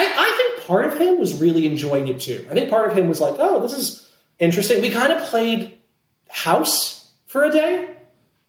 [0.00, 2.46] I, I think part of him was really enjoying it too.
[2.50, 4.80] I think part of him was like, oh, this is interesting.
[4.80, 5.78] We kind of played
[6.28, 7.96] house for a day.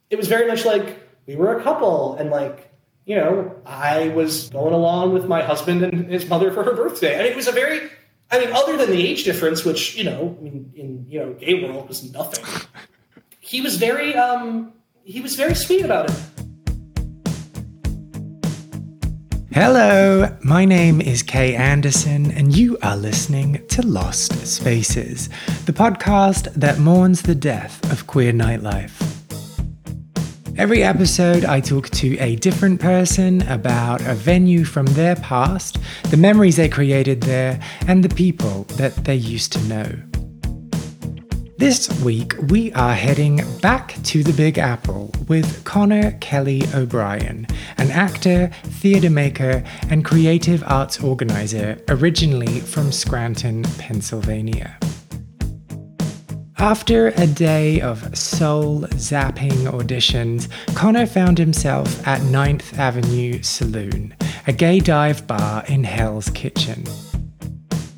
[0.09, 2.71] It was very much like we were a couple and like,
[3.05, 7.15] you know, I was going along with my husband and his mother for her birthday.
[7.17, 7.89] And it was a very,
[8.29, 11.33] I mean, other than the age difference, which, you know, I mean, in, you know,
[11.33, 12.45] gay world was nothing.
[13.39, 14.73] He was very, um,
[15.03, 16.15] he was very sweet about it.
[19.53, 25.27] Hello, my name is Kay Anderson, and you are listening to Lost Spaces,
[25.65, 28.93] the podcast that mourns the death of queer nightlife.
[30.57, 35.77] Every episode, I talk to a different person about a venue from their past,
[36.11, 40.10] the memories they created there, and the people that they used to know.
[41.61, 47.45] This week, we are heading back to the Big Apple with Connor Kelly O'Brien,
[47.77, 54.75] an actor, theatre maker, and creative arts organizer originally from Scranton, Pennsylvania.
[56.57, 64.15] After a day of soul zapping auditions, Connor found himself at 9th Avenue Saloon,
[64.47, 66.85] a gay dive bar in Hell's Kitchen.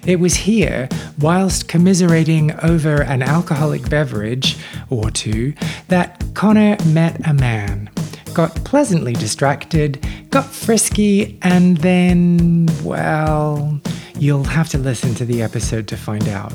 [0.05, 4.57] It was here, whilst commiserating over an alcoholic beverage
[4.89, 5.53] or two,
[5.87, 7.89] that Connor met a man,
[8.33, 13.79] got pleasantly distracted, got frisky, and then, well,
[14.19, 16.53] you'll have to listen to the episode to find out.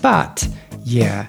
[0.00, 0.48] But,
[0.84, 1.28] yeah,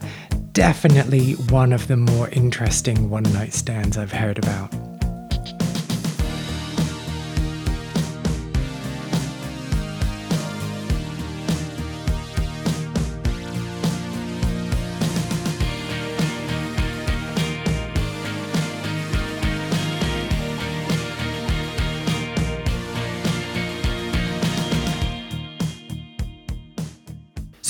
[0.53, 4.73] definitely one of the more interesting one night stands I've heard about.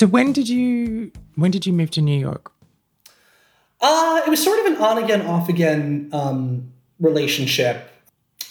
[0.00, 2.50] So when did you when did you move to New York?
[3.82, 7.86] Uh, it was sort of an on again, off again um, relationship.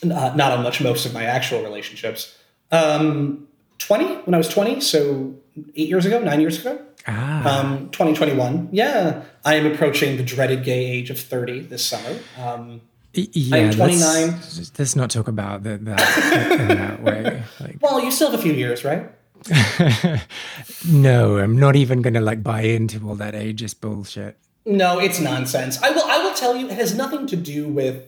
[0.03, 2.37] Uh, not much most of my actual relationships.
[2.71, 3.47] Um,
[3.79, 5.33] 20, when I was 20, so
[5.75, 6.79] eight years ago, nine years ago.
[7.07, 7.61] Ah.
[7.61, 8.69] Um, 2021.
[8.71, 9.23] Yeah.
[9.43, 12.15] I am approaching the dreaded gay age of 30 this summer.
[12.37, 12.81] Um,
[13.13, 14.27] yeah, I'm 29.
[14.27, 17.41] Let's, let's not talk about the, that in that way.
[17.59, 19.09] Like, well, you still have a few years, right?
[20.87, 24.37] no, I'm not even going to like buy into all that ageist bullshit.
[24.65, 25.81] No, it's nonsense.
[25.81, 26.03] I will.
[26.03, 28.03] I will tell you, it has nothing to do with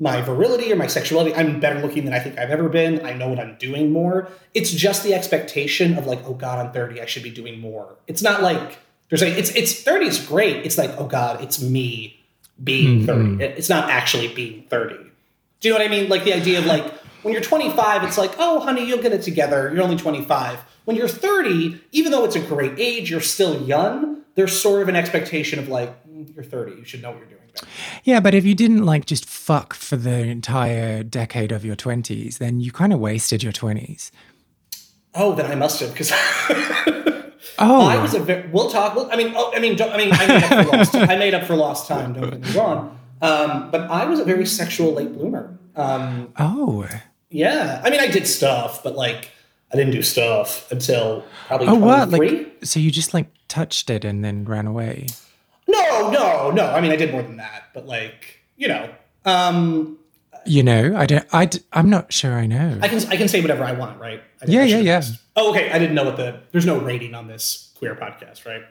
[0.00, 1.34] my virility or my sexuality.
[1.34, 3.04] I'm better looking than I think I've ever been.
[3.04, 4.30] I know what I'm doing more.
[4.54, 7.00] It's just the expectation of like, oh God, I'm 30.
[7.00, 7.96] I should be doing more.
[8.06, 8.78] It's not like
[9.08, 10.64] there's like it's it's 30 is great.
[10.64, 12.24] It's like, oh God, it's me
[12.62, 13.38] being Mm-hmm.
[13.38, 13.44] 30.
[13.58, 14.94] It's not actually being 30.
[15.60, 16.08] Do you know what I mean?
[16.08, 16.97] Like the idea of like
[17.28, 19.70] when you're 25, it's like, oh honey, you'll get it together.
[19.74, 20.60] You're only 25.
[20.86, 24.22] When you're 30, even though it's a great age, you're still young.
[24.34, 26.76] There's sort of an expectation of like, mm, you're 30.
[26.76, 27.40] You should know what you're doing.
[27.52, 27.66] Better.
[28.02, 32.38] Yeah, but if you didn't like just fuck for the entire decade of your 20s,
[32.38, 34.10] then you kind of wasted your 20s.
[35.14, 36.10] Oh, then I must have because
[37.58, 38.48] Oh, I was a very.
[38.48, 38.94] We'll talk.
[38.94, 40.94] We'll, I mean, oh, I mean, don't, I mean, I made up for lost.
[40.94, 42.14] I made up for lost time.
[42.14, 42.98] Don't get me wrong.
[43.20, 45.58] Um, but I was a very sexual late bloomer.
[45.76, 46.88] Um, oh,
[47.30, 49.30] yeah, I mean, I did stuff, but like,
[49.72, 52.10] I didn't do stuff until probably oh, what?
[52.10, 55.06] Like, so you just like touched it and then ran away?
[55.66, 56.66] No, no, no.
[56.70, 58.90] I mean, I did more than that, but like, you know,
[59.24, 59.98] um,
[60.46, 61.26] You know, I don't.
[61.32, 61.50] I.
[61.72, 62.32] I'm not sure.
[62.32, 62.78] I know.
[62.80, 64.22] I can I can say whatever I want, right?
[64.40, 65.02] I, Yeah, I yeah, yeah.
[65.36, 65.70] Oh, okay.
[65.70, 66.40] I didn't know what the.
[66.52, 68.62] There's no rating on this queer podcast, right?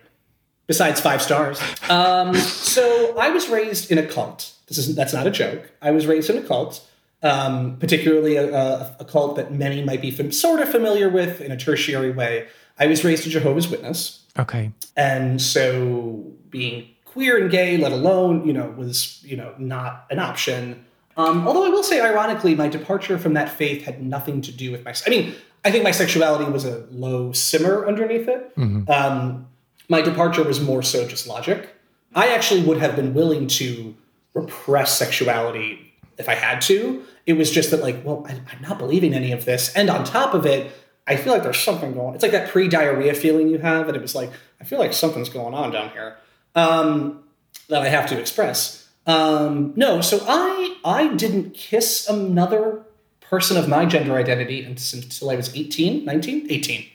[0.65, 1.61] Besides five stars.
[1.89, 4.53] Um, so I was raised in a cult.
[4.67, 5.69] This is that's not a joke.
[5.81, 6.81] I was raised in a cult,
[7.23, 11.51] um, particularly a, a, cult that many might be fam- sort of familiar with in
[11.51, 12.47] a tertiary way.
[12.79, 14.23] I was raised a Jehovah's Witness.
[14.37, 14.71] okay.
[14.95, 20.19] And so being queer and gay, let alone, you know, was, you know, not an
[20.19, 20.85] option.
[21.17, 24.71] Um, although I will say, ironically, my departure from that faith had nothing to do
[24.71, 24.93] with my.
[25.05, 25.33] I mean,
[25.65, 28.53] I think my sexuality was a low simmer underneath it.
[28.89, 29.47] Um,
[29.89, 31.69] my departure was more so just logic.
[32.13, 33.95] I actually would have been willing to
[34.33, 35.86] repress sexuality
[36.17, 37.03] if I had to.
[37.25, 39.73] It was just that, like, well, I, I'm not believing any of this.
[39.75, 40.71] And on top of it,
[41.07, 42.07] I feel like there's something going.
[42.09, 42.13] On.
[42.15, 44.29] It's like that pre-diarrhea feeling you have, and it was like
[44.59, 46.17] I feel like something's going on down here
[46.55, 47.23] um,
[47.69, 48.89] that I have to express.
[49.05, 52.81] Um, no, so I I didn't kiss another
[53.21, 56.85] person of my gender identity until, until I was 18, 19, 18.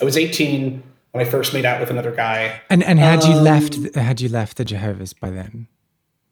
[0.00, 0.82] I was 18
[1.12, 2.60] when I first made out with another guy.
[2.70, 3.94] And and had you Um, left?
[3.96, 5.66] Had you left the Jehovah's by then?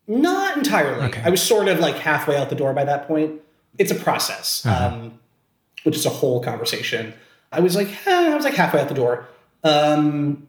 [0.08, 1.06] Not entirely.
[1.06, 1.22] Okay.
[1.24, 3.40] I was sort of like halfway out the door by that point.
[3.78, 5.18] It's a process, um,
[5.82, 7.12] which is a whole conversation.
[7.52, 9.26] I was like, eh, I was like halfway out the door.
[9.64, 10.48] Um,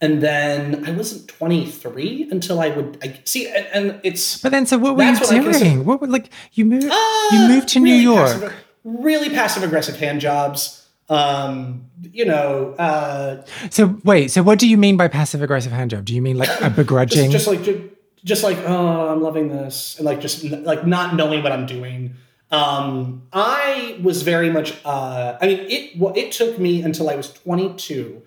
[0.00, 4.38] and then I wasn't 23 until I would I, see, and, and it's.
[4.42, 5.28] But then, so what were you what
[5.58, 5.84] doing?
[5.84, 6.88] what were like you moved?
[6.90, 8.26] Uh, you moved to New York.
[8.26, 8.54] passive-
[8.84, 10.80] really passive aggressive hand jobs.
[11.08, 15.90] Um, you know, uh, So wait, so what do you mean by passive aggressive hand
[15.90, 16.04] job?
[16.04, 17.30] Do you mean like a begrudging?
[17.30, 17.91] just, just like
[18.24, 22.14] just like oh, I'm loving this, and like just like not knowing what I'm doing.
[22.50, 24.74] Um, I was very much.
[24.84, 28.22] Uh, I mean, it well, it took me until I was 22,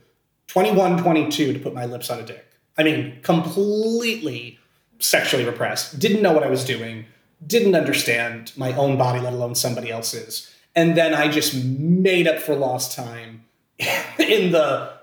[0.48, 2.46] 21, 22 to put my lips on a dick.
[2.78, 4.60] I mean, completely
[5.00, 6.00] sexually repressed.
[6.00, 7.06] Didn't know what I was doing.
[7.46, 10.52] Didn't understand my own body, let alone somebody else's.
[10.76, 13.46] And then I just made up for lost time
[13.80, 14.96] in the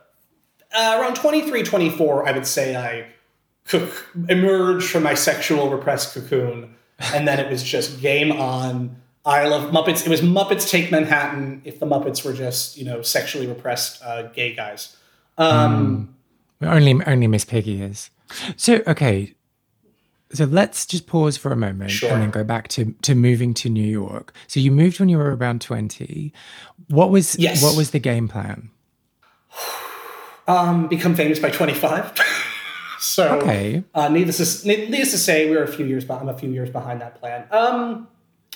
[0.75, 3.12] uh, around 23, 24, I would say I
[3.67, 6.75] cook, emerged from my sexual repressed cocoon.
[7.15, 8.97] And then it was just game on.
[9.25, 10.05] I love Muppets.
[10.07, 14.23] It was Muppets Take Manhattan if the Muppets were just, you know, sexually repressed uh,
[14.29, 14.97] gay guys.
[15.39, 16.15] Um,
[16.61, 18.11] Only only Miss Piggy is.
[18.57, 19.35] So okay.
[20.33, 22.11] So let's just pause for a moment Sure.
[22.13, 24.33] and then go back to to moving to New York.
[24.47, 26.33] So you moved when you were around 20.
[26.89, 27.63] What was Yes.
[27.63, 28.71] what was the game plan?
[30.49, 32.13] um, become famous by 25.
[33.03, 33.85] so, Okay.
[33.95, 36.29] uh, needless, to, needless to say, we were a few years behind.
[36.29, 37.45] I'm a few years behind that plan.
[37.51, 38.09] Um,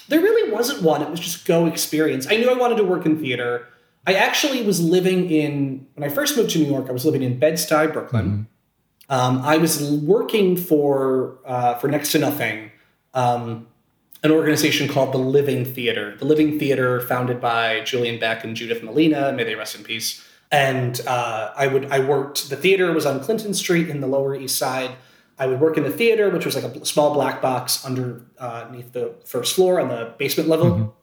[0.08, 1.02] there really wasn't one.
[1.02, 2.26] It was just go experience.
[2.30, 3.66] I knew I wanted to work in theater.
[4.06, 6.88] I actually was living in when I first moved to New York.
[6.88, 8.46] I was living in Bed Stuy, Brooklyn.
[9.08, 12.70] Um, I was working for uh, for next to nothing,
[13.14, 13.66] um,
[14.22, 16.16] an organization called the Living Theater.
[16.16, 20.24] The Living Theater, founded by Julian Beck and Judith Malina, may they rest in peace.
[20.56, 22.48] And uh, I would I worked.
[22.48, 24.92] The theater was on Clinton Street in the Lower East Side.
[25.38, 28.62] I would work in the theater, which was like a small black box under uh,
[28.64, 30.96] underneath the first floor on the basement level.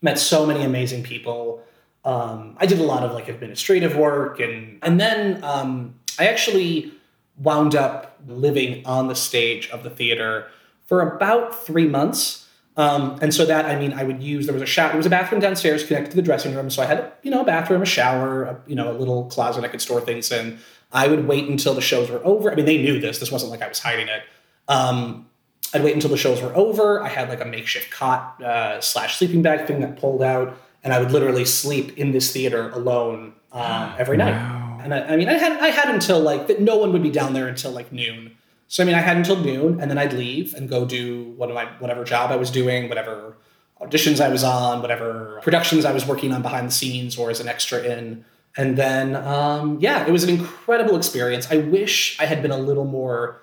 [0.00, 1.62] Met so many amazing people.
[2.04, 6.92] Um, I did a lot of like administrative work, and and then um, I actually
[7.36, 10.46] wound up living on the stage of the theater
[10.86, 12.43] for about three months.
[12.76, 15.06] Um, and so that I mean, I would use there was a shower, there was
[15.06, 17.82] a bathroom downstairs connected to the dressing room, so I had you know a bathroom,
[17.82, 20.58] a shower, a, you know a little closet I could store things in.
[20.92, 22.50] I would wait until the shows were over.
[22.50, 23.18] I mean, they knew this.
[23.18, 24.22] This wasn't like I was hiding it.
[24.68, 25.26] Um,
[25.72, 27.02] I'd wait until the shows were over.
[27.02, 30.92] I had like a makeshift cot uh, slash sleeping bag thing that pulled out, and
[30.92, 34.32] I would literally sleep in this theater alone um, every night.
[34.32, 34.80] Wow.
[34.82, 36.60] And I, I mean, I had I had until like that.
[36.60, 38.36] No one would be down there until like noon.
[38.68, 41.52] So I mean, I had until noon, and then I'd leave and go do what
[41.52, 43.36] my whatever job I was doing, whatever
[43.80, 47.40] auditions I was on, whatever productions I was working on behind the scenes or as
[47.40, 48.24] an extra in.
[48.56, 51.50] And then, um, yeah, it was an incredible experience.
[51.50, 53.40] I wish I had been a little more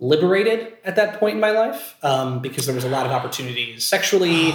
[0.00, 3.84] liberated at that point in my life um, because there was a lot of opportunities
[3.84, 4.52] sexually,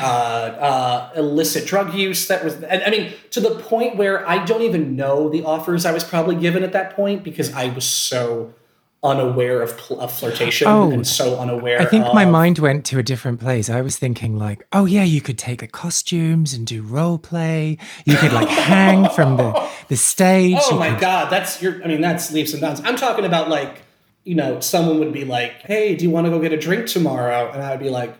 [0.00, 2.28] uh, uh, illicit drug use.
[2.28, 5.84] That was, and, I mean, to the point where I don't even know the offers
[5.86, 8.54] I was probably given at that point because I was so
[9.02, 11.80] unaware of, pl- of flirtation Oh, and so unaware.
[11.80, 13.70] I think my mind went to a different place.
[13.70, 17.78] I was thinking like, oh yeah, you could take the costumes and do role play.
[18.04, 20.56] You could like hang from the the stage.
[20.62, 21.82] Oh You my could- god, that's your.
[21.84, 22.80] I mean, that's leaps and bounds.
[22.84, 23.82] I'm talking about like,
[24.24, 26.88] you know, someone would be like, "Hey, do you want to go get a drink
[26.88, 28.14] tomorrow?" And I would be like,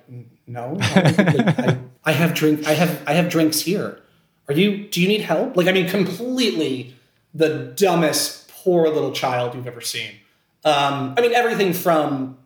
[0.46, 2.66] "No, I, I have drink.
[2.68, 4.00] I have I have drinks here.
[4.48, 4.86] Are you?
[4.88, 6.94] Do you need help?" Like, I mean, completely
[7.34, 10.12] the dumbest, poor little child you've ever seen.
[10.64, 12.38] Um, I mean, everything from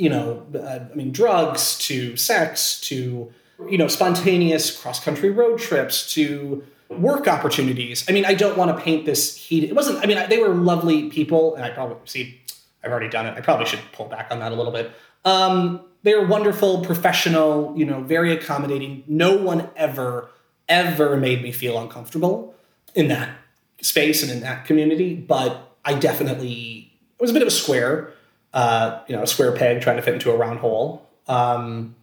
[0.00, 3.30] you know, uh, I mean, drugs to sex to,
[3.68, 8.04] you know, spontaneous cross country road trips to work opportunities.
[8.08, 9.62] I mean, I don't want to paint this heat.
[9.62, 12.40] It wasn't, I mean, they were lovely people, and I probably, see,
[12.82, 13.36] I've already done it.
[13.36, 14.90] I probably should pull back on that a little bit.
[15.26, 19.04] Um, they were wonderful, professional, you know, very accommodating.
[19.06, 20.30] No one ever,
[20.66, 22.54] ever made me feel uncomfortable
[22.94, 23.36] in that
[23.82, 26.89] space and in that community, but I definitely
[27.20, 28.14] it was a bit of a square,
[28.54, 31.94] uh, you know, a square peg trying to fit into a round hole, um,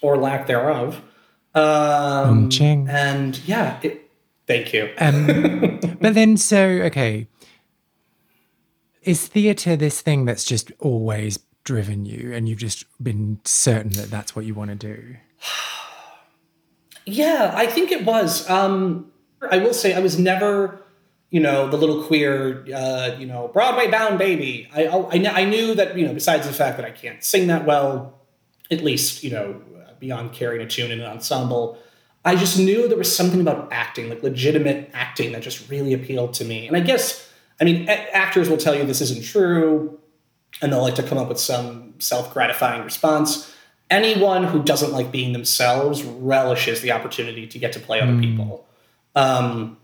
[0.00, 1.02] or lack thereof.
[1.56, 2.48] Um,
[2.88, 4.08] and yeah, it,
[4.46, 4.90] thank you.
[4.98, 7.26] Um, but then, so okay,
[9.02, 14.08] is theatre this thing that's just always driven you, and you've just been certain that
[14.08, 15.16] that's what you want to do?
[17.06, 18.48] Yeah, I think it was.
[18.48, 19.10] Um,
[19.50, 20.84] I will say I was never,
[21.30, 24.68] you know, the little queer, uh, you know, Broadway bound baby.
[24.74, 27.64] I, I, I knew that, you know, besides the fact that I can't sing that
[27.64, 28.20] well,
[28.70, 29.62] at least, you know,
[30.00, 31.78] beyond carrying a tune in an ensemble,
[32.24, 36.34] I just knew there was something about acting, like legitimate acting, that just really appealed
[36.34, 36.66] to me.
[36.66, 39.98] And I guess, I mean, a- actors will tell you this isn't true,
[40.60, 43.54] and they'll like to come up with some self gratifying response.
[43.88, 48.66] Anyone who doesn't like being themselves relishes the opportunity to get to play other people.
[49.16, 49.78] Um,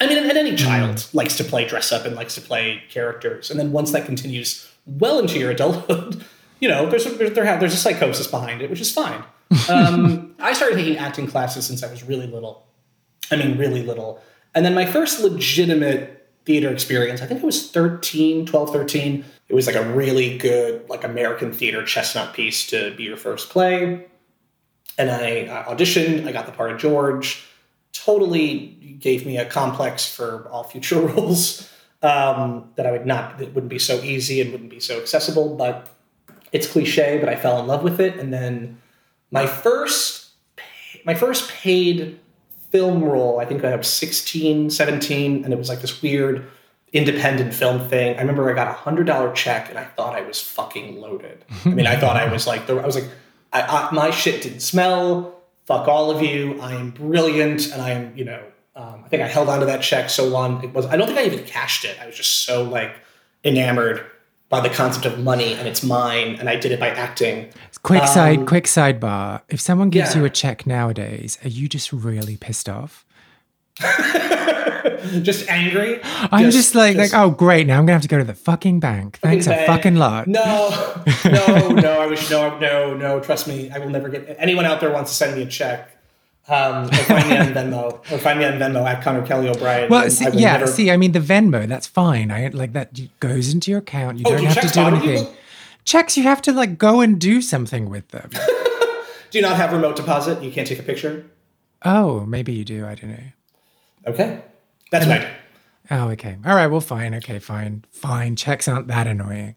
[0.00, 3.50] I mean, and any child likes to play dress up and likes to play characters,
[3.50, 6.24] and then once that continues well into your adulthood,
[6.60, 9.22] you know, there's a, there, there's a psychosis behind it, which is fine.
[9.70, 12.66] Um, I started taking acting classes since I was really little.
[13.30, 14.20] I mean, really little.
[14.56, 19.24] And then my first legitimate theater experience, I think I was 13, 12, 13.
[19.48, 23.50] It was like a really good, like American theater chestnut piece to be your first
[23.50, 24.06] play.
[24.98, 27.44] And I uh, auditioned, I got the part of George.
[28.06, 31.68] Totally gave me a complex for all future roles
[32.02, 35.56] um, that I would not, that wouldn't be so easy and wouldn't be so accessible.
[35.56, 35.88] But
[36.52, 38.16] it's cliche, but I fell in love with it.
[38.16, 38.80] And then
[39.32, 40.30] my first,
[41.04, 42.20] my first paid
[42.70, 46.46] film role, I think I was 16, 17, and it was like this weird
[46.92, 48.16] independent film thing.
[48.16, 51.44] I remember I got a hundred dollar check and I thought I was fucking loaded.
[51.64, 53.08] I mean, I thought I was like, I was like,
[53.52, 55.35] I, I, my shit didn't smell.
[55.66, 56.60] Fuck all of you.
[56.60, 58.42] I am brilliant, and I am, you know,
[58.74, 60.62] um, I think I held onto that check so long.
[60.62, 60.86] It was.
[60.86, 61.98] I don't think I even cashed it.
[62.00, 62.94] I was just so like
[63.44, 64.04] enamored
[64.48, 67.52] by the concept of money and it's mine and I did it by acting.
[67.82, 69.42] Quick um, side quick sidebar.
[69.48, 70.20] If someone gives yeah.
[70.20, 73.05] you a check nowadays, are you just really pissed off?
[75.22, 76.00] just angry.
[76.02, 78.24] I'm just, just like just, like oh great now I'm gonna have to go to
[78.24, 79.18] the fucking bank.
[79.18, 80.26] Thanks a fucking lot.
[80.26, 82.00] No, no, no.
[82.00, 83.20] I wish no, no, no.
[83.20, 85.92] Trust me, I will never get anyone out there wants to send me a check.
[86.48, 89.90] Um, or find me on Venmo, or find me on Venmo at Connor Kelly O'Brien.
[89.90, 90.66] Well, see, yeah, never...
[90.68, 92.30] see, I mean, the Venmo, that's fine.
[92.30, 94.18] I like that goes into your account.
[94.18, 95.26] You oh, don't have to do anything.
[95.84, 98.30] Checks, you have to like go and do something with them.
[99.30, 100.42] do you not have remote deposit?
[100.42, 101.26] You can't take a picture.
[101.84, 102.86] Oh, maybe you do.
[102.86, 103.24] I don't know.
[104.06, 104.42] Okay,
[104.90, 105.26] that's right.
[105.90, 106.36] Oh, okay.
[106.44, 106.66] All right.
[106.66, 107.14] Well, fine.
[107.14, 107.84] Okay, fine.
[107.90, 108.36] Fine.
[108.36, 109.56] Checks aren't that annoying.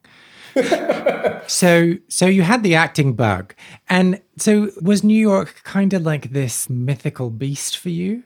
[1.47, 3.53] so so you had the acting bug
[3.87, 8.23] and so was new york kind of like this mythical beast for you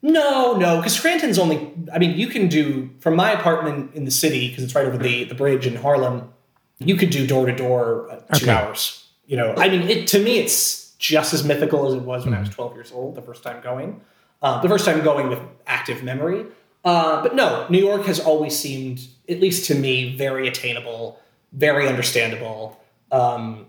[0.00, 4.10] no no because scranton's only i mean you can do from my apartment in the
[4.10, 6.32] city because it's right over the, the bridge in harlem
[6.78, 8.52] you could do door to door two okay.
[8.52, 12.24] hours you know i mean it to me it's just as mythical as it was
[12.24, 12.38] when mm.
[12.38, 12.48] i was.
[12.48, 14.00] 12 years old the first time going
[14.42, 16.46] uh, the first time going with active memory
[16.84, 21.20] uh, but no, New York has always seemed, at least to me, very attainable,
[21.52, 22.80] very understandable.
[23.10, 23.66] Um,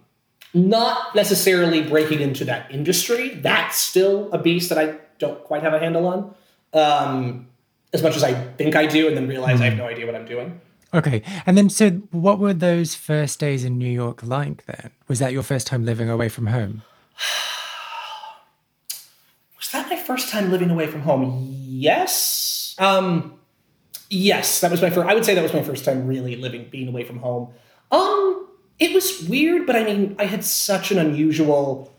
[0.53, 3.29] not necessarily breaking into that industry.
[3.35, 6.35] That's still a beast that I don't quite have a handle on.
[6.73, 7.47] Um,
[7.91, 9.63] as much as I think I do, and then realize mm.
[9.63, 9.79] I have hmm.
[9.79, 10.61] no idea what I'm doing.
[10.93, 11.23] Okay.
[11.45, 14.91] And then, so what were those first days in New York like then?
[15.07, 16.83] Was that your first time living away from home?
[19.59, 21.53] was that my first time living away from home?
[21.67, 22.49] Yes
[22.79, 23.37] um,
[24.09, 25.07] yes, that was my first.
[25.07, 27.53] I would say that was my first time really living, being away from home.
[27.91, 28.47] Um,
[28.79, 31.93] it was weird, but I mean, I had such an unusual,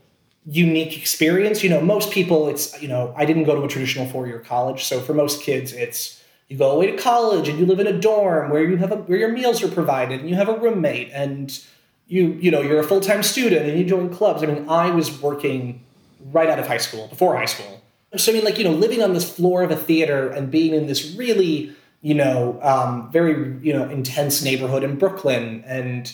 [0.47, 1.63] unique experience.
[1.63, 4.85] You know, most people, it's you know, I didn't go to a traditional four-year college,
[4.85, 8.01] so for most kids, it's you go away to college and you live in a
[8.01, 11.11] dorm where you have a, where your meals are provided and you have a roommate
[11.13, 11.63] and
[12.09, 14.43] you you know you're a full-time student and you join clubs.
[14.43, 15.85] I mean, I was working
[16.25, 17.83] right out of high school, before high school.
[18.17, 20.75] So I mean, like you know, living on this floor of a theater and being
[20.75, 26.13] in this really you know um, very you know intense neighborhood in Brooklyn and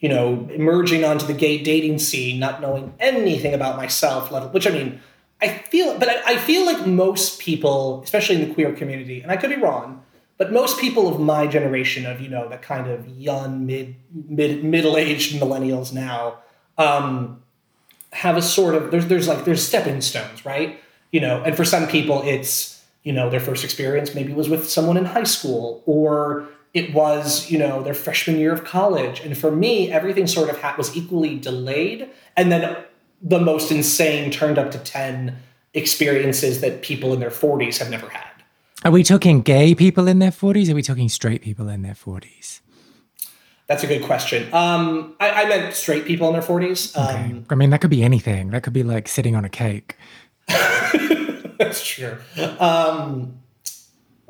[0.00, 4.70] you know emerging onto the gay dating scene, not knowing anything about myself, which I
[4.70, 5.00] mean,
[5.40, 9.30] I feel, but I, I feel like most people, especially in the queer community, and
[9.30, 10.02] I could be wrong,
[10.36, 14.64] but most people of my generation of you know the kind of young mid mid
[14.64, 16.38] middle aged millennials now
[16.78, 17.42] um,
[18.12, 20.80] have a sort of there's there's like there's stepping stones, right?
[21.10, 24.68] you know and for some people it's you know their first experience maybe was with
[24.68, 29.20] someone in high school or it was you know their freshman year of college.
[29.20, 32.76] And for me everything sort of ha- was equally delayed and then
[33.20, 35.36] the most insane turned up to 10
[35.74, 38.22] experiences that people in their 40s have never had.
[38.84, 41.94] Are we talking gay people in their 40s are we talking straight people in their
[41.94, 42.60] 40s
[43.68, 44.52] that's a good question.
[44.52, 46.96] Um, I, I, meant straight people in their 40s.
[46.96, 47.44] Um, okay.
[47.50, 48.50] I mean, that could be anything.
[48.50, 49.96] That could be like sitting on a cake.
[50.48, 52.16] That's true.
[52.58, 53.38] Um,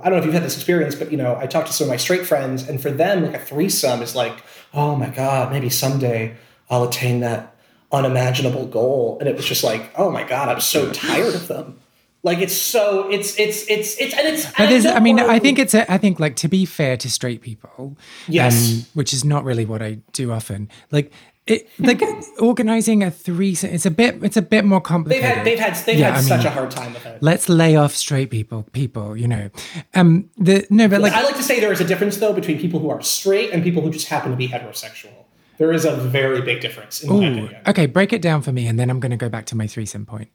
[0.00, 1.86] I don't know if you've had this experience, but you know, I talked to some
[1.86, 4.42] of my straight friends, and for them, like a threesome is like,
[4.74, 6.36] oh my god, maybe someday
[6.68, 7.54] I'll attain that
[7.92, 9.18] unimaginable goal.
[9.20, 11.78] And it was just like, oh my god, I'm so tired of them.
[12.24, 14.46] Like it's so it's it's it's it's and it's.
[14.46, 17.08] But there's, I, mean, I think it's a, I think like to be fair to
[17.08, 17.96] straight people,
[18.26, 20.68] yes, um, which is not really what I do often.
[20.90, 21.12] Like
[21.48, 22.02] it, like
[22.38, 25.86] organizing a three it's a bit it's a bit more complicated they've had they've had,
[25.86, 27.22] they've yeah, had such a hard time with it.
[27.22, 29.50] let's lay off straight people people you know.
[29.94, 32.58] Um the no but like i like to say there is a difference though between
[32.58, 35.12] people who are straight and people who just happen to be heterosexual.
[35.56, 38.78] There is a very big difference in Ooh, okay break it down for me and
[38.78, 40.28] then i'm going to go back to my threesome point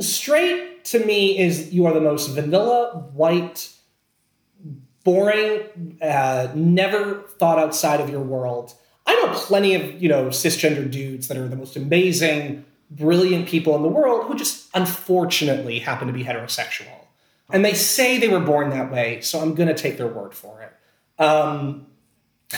[0.00, 3.70] straight to me is you are the most vanilla, white,
[5.04, 8.74] boring, uh, never thought outside of your world.
[9.06, 13.74] I know plenty of you know cisgender dudes that are the most amazing, brilliant people
[13.76, 17.06] in the world who just unfortunately happen to be heterosexual,
[17.50, 19.20] and they say they were born that way.
[19.20, 21.22] So I'm going to take their word for it.
[21.22, 21.86] Um,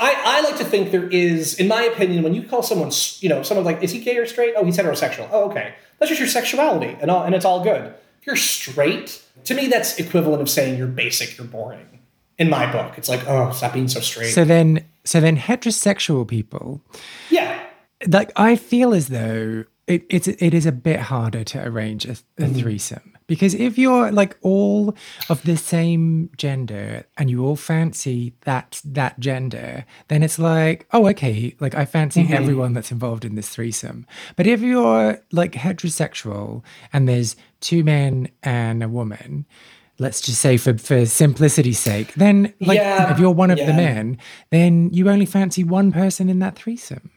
[0.00, 3.28] I, I like to think there is, in my opinion, when you call someone, you
[3.28, 4.54] know, someone like, is he gay or straight?
[4.56, 5.28] Oh, he's heterosexual.
[5.30, 5.74] Oh, okay.
[6.00, 7.94] That's just your sexuality, and all, and it's all good.
[8.20, 12.00] If you're straight, to me, that's equivalent of saying you're basic, you're boring.
[12.38, 14.32] In my book, it's like, oh, stop being so straight.
[14.32, 16.82] So then, so then, heterosexual people,
[17.28, 17.62] yeah,
[18.08, 22.12] like I feel as though it, it's it is a bit harder to arrange a,
[22.38, 22.58] a mm.
[22.58, 24.92] threesome because if you're like all
[25.28, 31.06] of the same gender and you all fancy that that gender, then it's like, oh,
[31.10, 32.32] okay, like I fancy mm-hmm.
[32.32, 34.04] everyone that's involved in this threesome.
[34.34, 39.46] But if you're like heterosexual and there's two men and a woman,
[40.00, 43.66] let's just say for, for simplicity's sake, then like yeah, if you're one of yeah.
[43.66, 44.18] the men,
[44.50, 47.12] then you only fancy one person in that threesome.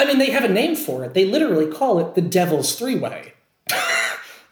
[0.00, 1.14] I mean, they have a name for it.
[1.14, 3.34] They literally call it the Devil's Three Way.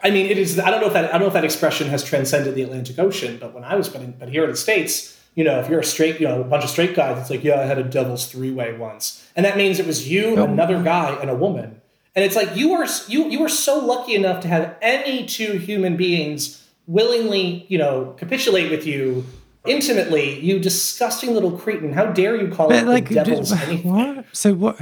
[0.03, 0.59] I mean, it is.
[0.59, 2.99] I don't know if that I don't know if that expression has transcended the Atlantic
[2.99, 5.69] Ocean, but when I was but, in, but here in the states, you know, if
[5.69, 7.79] you're a straight, you know, a bunch of straight guys, it's like, yeah, I had
[7.79, 10.45] a devil's three way once, and that means it was you, oh.
[10.45, 11.81] another guy, and a woman,
[12.15, 15.59] and it's like you are you you are so lucky enough to have any two
[15.59, 19.25] human beings willingly, you know, capitulate with you
[19.67, 20.41] intimately.
[20.41, 21.93] You disgusting little cretin!
[21.93, 23.93] How dare you call but it like, the devil's did, anything?
[23.93, 24.25] What?
[24.33, 24.81] So what?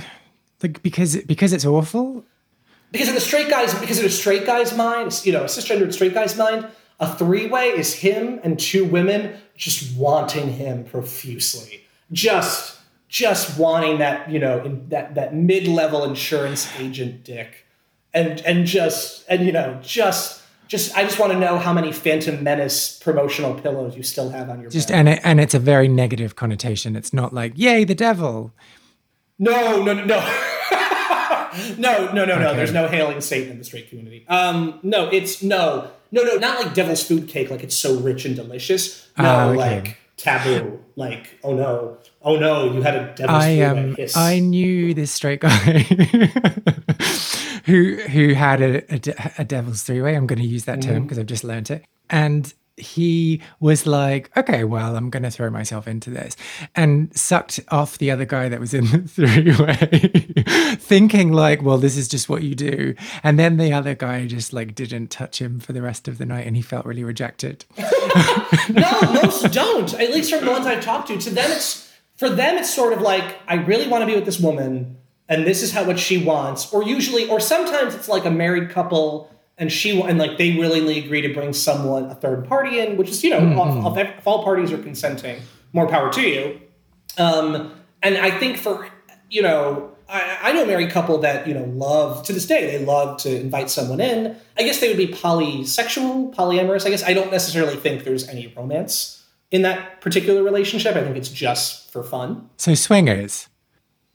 [0.63, 2.25] Like because because it's awful
[2.91, 5.93] because in the straight guy's because in a straight guy's mind, you know, a cisgendered
[5.93, 6.67] straight guy's mind,
[7.01, 11.85] a three-way is him and two women just wanting him profusely.
[12.13, 12.79] Just
[13.09, 17.67] just wanting that, you know, in that that mid-level insurance agent dick.
[18.15, 21.93] And and just and you know, just just I just want to know how many
[21.93, 24.99] Phantom Menace promotional pillows you still have on your just bed.
[24.99, 26.97] and it, and it's a very negative connotation.
[26.97, 28.53] It's not like yay the devil.
[29.39, 30.45] No, no, no, no.
[31.79, 32.43] no, no, no, okay.
[32.43, 32.55] no.
[32.55, 34.25] There's no hailing Satan in the straight community.
[34.29, 38.25] Um, no, it's no, no, no, not like devil's food cake, like it's so rich
[38.25, 39.09] and delicious.
[39.19, 39.57] No, uh, okay.
[39.57, 40.83] like taboo.
[40.97, 45.41] Like, oh no, oh no, you had a devil's I, um, I knew this straight
[45.41, 45.49] guy
[47.65, 50.17] who who had a, a, a devil's three way.
[50.17, 51.23] I'm going to use that term because mm-hmm.
[51.23, 51.85] I've just learned it.
[52.11, 56.37] And he was like, okay, well, I'm going to throw myself into this
[56.75, 61.79] and sucked off the other guy that was in the three way, thinking like, well,
[61.79, 62.95] this is just what you do.
[63.23, 66.27] And then the other guy just like didn't touch him for the rest of the
[66.27, 67.65] night and he felt really rejected.
[67.79, 69.93] no, most don't.
[69.95, 71.19] At least from the ones I've talked to.
[71.19, 74.25] To them, it's for them, it's sort of like, I really want to be with
[74.25, 74.97] this woman
[75.29, 76.73] and this is how what she wants.
[76.73, 80.99] Or usually, or sometimes it's like a married couple and she and like they willingly
[81.05, 83.99] agree to bring someone a third party in, which is you know mm-hmm.
[83.99, 85.41] if, if, all parties are consenting,
[85.73, 86.61] more power to you.
[87.19, 88.89] Um, and I think for
[89.29, 92.79] you know I, I know a married couple that you know love to this day
[92.79, 94.37] they love to invite someone in.
[94.57, 96.87] I guess they would be polysexual, polyamorous.
[96.87, 100.95] I guess I don't necessarily think there's any romance in that particular relationship.
[100.95, 102.49] I think it's just for fun.
[102.59, 103.49] So swingers.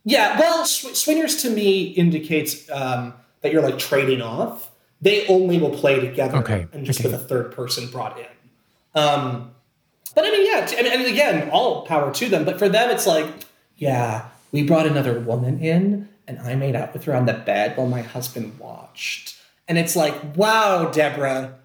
[0.06, 4.73] Yeah, well, sw- swingers to me indicates um, that you're like trading off
[5.04, 6.66] they only will play together okay.
[6.72, 7.12] and just okay.
[7.12, 8.26] with a third person brought in.
[8.96, 9.52] Um,
[10.16, 12.46] but I mean, yeah, I mean, again, all power to them.
[12.46, 13.28] But for them, it's like,
[13.76, 17.76] yeah, we brought another woman in and I made out with her on the bed
[17.76, 19.36] while my husband watched.
[19.68, 21.56] And it's like, wow, Deborah,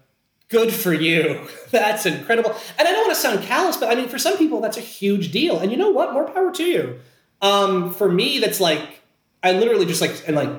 [0.49, 1.47] good for you.
[1.71, 2.53] That's incredible.
[2.77, 4.81] And I don't want to sound callous, but I mean, for some people, that's a
[4.81, 5.59] huge deal.
[5.59, 6.11] And you know what?
[6.11, 6.99] More power to you.
[7.41, 9.01] Um, for me, that's like,
[9.43, 10.49] I literally just like, and like,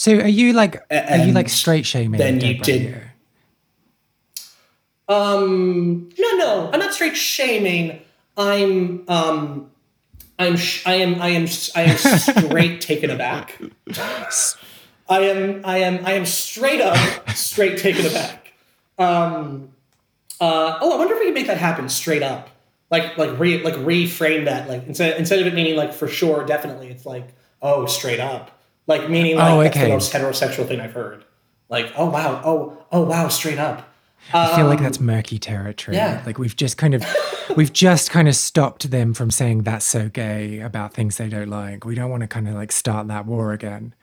[0.00, 2.16] so are you like and are you like straight shaming?
[2.18, 2.80] Then you did.
[2.80, 3.12] Here?
[5.10, 8.00] Um, no, no, I'm not straight shaming.
[8.34, 9.70] I'm um,
[10.38, 13.60] I'm sh- I am I am I am straight taken aback.
[15.06, 18.54] I am I am I am straight up straight taken aback.
[18.98, 19.68] Um,
[20.40, 22.48] uh, oh, I wonder if we can make that happen straight up.
[22.90, 26.46] Like like re like reframe that like instead instead of it meaning like for sure
[26.46, 28.59] definitely it's like oh straight up
[28.90, 29.88] like meaning like oh, okay.
[29.88, 31.24] that's the most heterosexual thing I've heard.
[31.68, 33.86] Like, oh wow, oh oh wow, straight up.
[34.34, 35.96] I feel like that's um, murky territory.
[35.96, 36.22] Yeah.
[36.26, 37.04] Like we've just kind of
[37.56, 41.48] we've just kind of stopped them from saying that's so gay about things they don't
[41.48, 41.84] like.
[41.84, 43.94] We don't want to kind of like start that war again.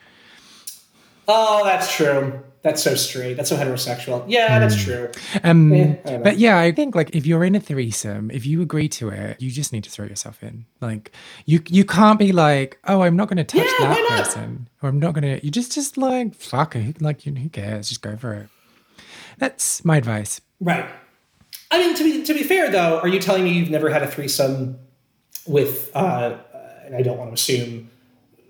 [1.28, 2.42] Oh, that's true.
[2.68, 3.36] That's so straight.
[3.38, 4.26] That's so heterosexual.
[4.28, 5.10] Yeah, that's true.
[5.44, 6.20] Um, Eh, I don't know.
[6.24, 9.42] but yeah, I think like if you're in a threesome, if you agree to it,
[9.42, 10.66] you just need to throw yourself in.
[10.82, 11.12] Like
[11.46, 14.90] you you can't be like, oh, I'm not going to touch Yeah, that person, or
[14.90, 15.44] I'm not going to.
[15.46, 17.02] You just just like fuck it.
[17.02, 17.88] Like you, who cares?
[17.90, 18.50] Just go for it.
[19.38, 20.42] That's my advice.
[20.60, 20.86] Right.
[21.72, 24.04] I mean, to be to be fair though, are you telling me you've never had
[24.04, 24.78] a threesome
[25.46, 25.90] with?
[25.96, 26.38] Uh,
[26.86, 27.90] and I don't want to assume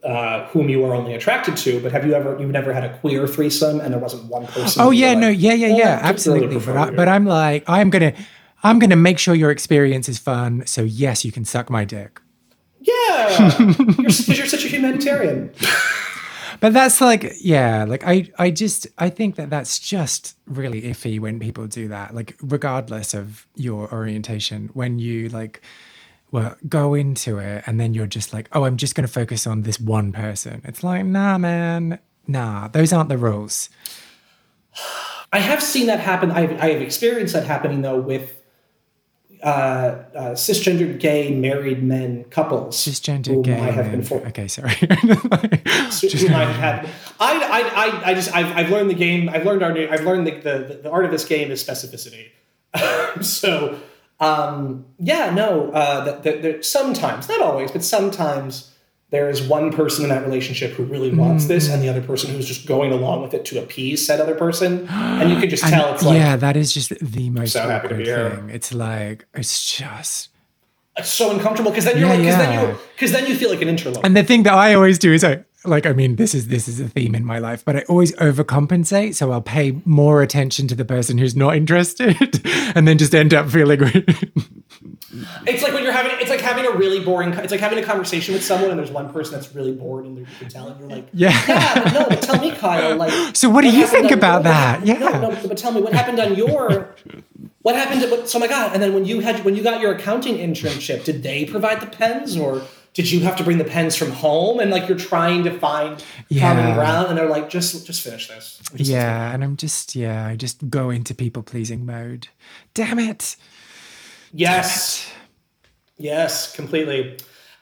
[0.03, 2.97] uh, whom you are only attracted to, but have you ever you've never had a
[2.99, 4.81] queer threesome and there wasn't one person?
[4.81, 6.59] Oh yeah, were no, like, yeah, yeah, "Oh, yeah, absolutely.
[6.59, 8.13] But I, but I'm like, I'm gonna,
[8.63, 10.65] I'm gonna make sure your experience is fun.
[10.65, 12.21] So yes, you can suck my dick.
[12.79, 13.55] yeah,
[13.87, 15.51] because you're, you're such a humanitarian.
[16.59, 21.19] But that's like, yeah, like I, I just, I think that that's just really iffy
[21.19, 22.15] when people do that.
[22.15, 25.61] Like, regardless of your orientation, when you like,
[26.31, 29.47] well, go into it and then you're just like, oh, I'm just going to focus
[29.47, 30.61] on this one person.
[30.65, 33.69] It's like, nah, man, nah, those aren't the rules.
[35.31, 36.31] I have seen that happen.
[36.31, 38.37] I've, I have experienced that happening though with
[39.43, 42.75] uh, uh, cisgendered gay married men couples.
[42.77, 43.59] Cisgender gay.
[43.59, 44.03] I have been men.
[44.03, 44.25] for.
[44.27, 44.73] Okay, sorry.
[44.75, 46.89] whom I have.
[47.19, 49.29] I, I, I, I just I've, I've learned the game.
[49.29, 49.87] I've learned our new.
[49.89, 52.29] I've learned the, the, the art of this game is specificity.
[53.21, 53.79] so
[54.19, 55.71] um, yeah, no.
[55.71, 58.73] Uh, that that sometimes, not always, but sometimes
[59.09, 62.31] there is one person in that relationship who really wants this, and the other person
[62.33, 65.63] who's just going along with it to appease said other person, and you can just
[65.65, 68.31] And tell it's like yeah, that is just the most so happy to be here.
[68.31, 68.49] thing.
[68.49, 70.29] It's like, it's just.
[70.97, 72.71] it's so uncomfortable because then you're Yeah, like because then yeah.
[72.71, 74.01] you because then you feel like an interloper.
[74.05, 76.67] And the thing that I always do is I like I mean this is this
[76.67, 79.15] is a theme in my life, but I always overcompensate.
[79.15, 82.41] So I'll pay more attention to the person who's not interested,
[82.75, 83.81] and then just end up feeling.
[85.47, 87.83] It's like when you're having it's like having a really boring it's like having a
[87.83, 90.79] conversation with someone and there's one person that's really bored and you can tell and
[90.79, 91.29] you're like Yeah.
[91.47, 94.43] yeah but no but tell me Kyle like So what do you think about what
[94.43, 94.85] that?
[94.85, 94.99] Yeah.
[94.99, 96.93] no, no but tell me what happened on your
[97.61, 99.81] what happened to, what, so my god and then when you had when you got
[99.81, 102.61] your accounting internship did they provide the pens or
[102.97, 106.03] did you have to bring the pens from home and like you're trying to find
[106.29, 106.41] Yeah.
[106.53, 110.25] common ground and they're like just just finish this Just- yeah, and I'm just yeah,
[110.25, 112.27] I just go into people pleasing mode.
[112.73, 113.35] Damn it!
[114.33, 115.09] Yes.
[115.97, 117.17] Yes, completely.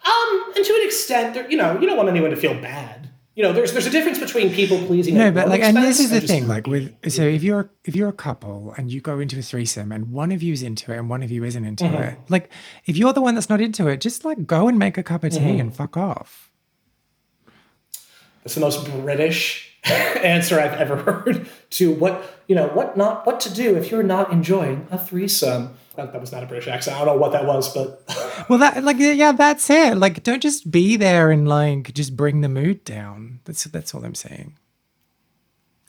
[0.05, 3.09] Um, and to an extent, you know, you don't want anyone to feel bad.
[3.35, 5.15] You know, there's there's a difference between people pleasing.
[5.17, 6.47] No, but like, and this is the just- thing.
[6.47, 9.91] Like with so if you're if you're a couple and you go into a threesome
[9.91, 12.01] and one of you's into it and one of you isn't into Mm-hmm.
[12.03, 12.49] it, like
[12.85, 15.25] if you're the one that's not into it, just like go and make a cup
[15.25, 15.59] of tea Mm-hmm.
[15.59, 16.49] and fuck off.
[18.43, 23.39] That's the most British answer I've ever heard to what you know what not what
[23.41, 25.75] to do if you're not enjoying a threesome.
[25.95, 26.95] That, that was not a British accent.
[26.97, 28.03] I don't know what that was, but
[28.49, 29.97] Well, that like yeah, that's it.
[29.97, 33.39] Like, don't just be there and like just bring the mood down.
[33.45, 34.55] That's that's all I'm saying.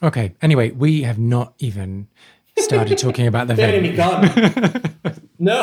[0.03, 0.35] Okay.
[0.42, 2.09] Anyway, we have not even
[2.59, 3.97] started talking about the venue.
[5.38, 5.62] no.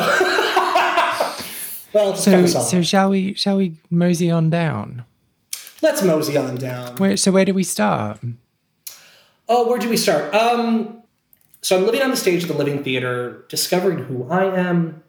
[1.93, 2.63] well, So, cut us off.
[2.67, 3.33] so shall we?
[3.35, 5.05] Shall we mosey on down?
[5.81, 6.95] let's mosey on down.
[6.97, 7.17] Where?
[7.17, 8.19] So where do we start?
[9.49, 10.33] Oh, where do we start?
[10.33, 11.02] Um,
[11.63, 15.01] so I'm living on the stage of the Living Theater, discovering who I am,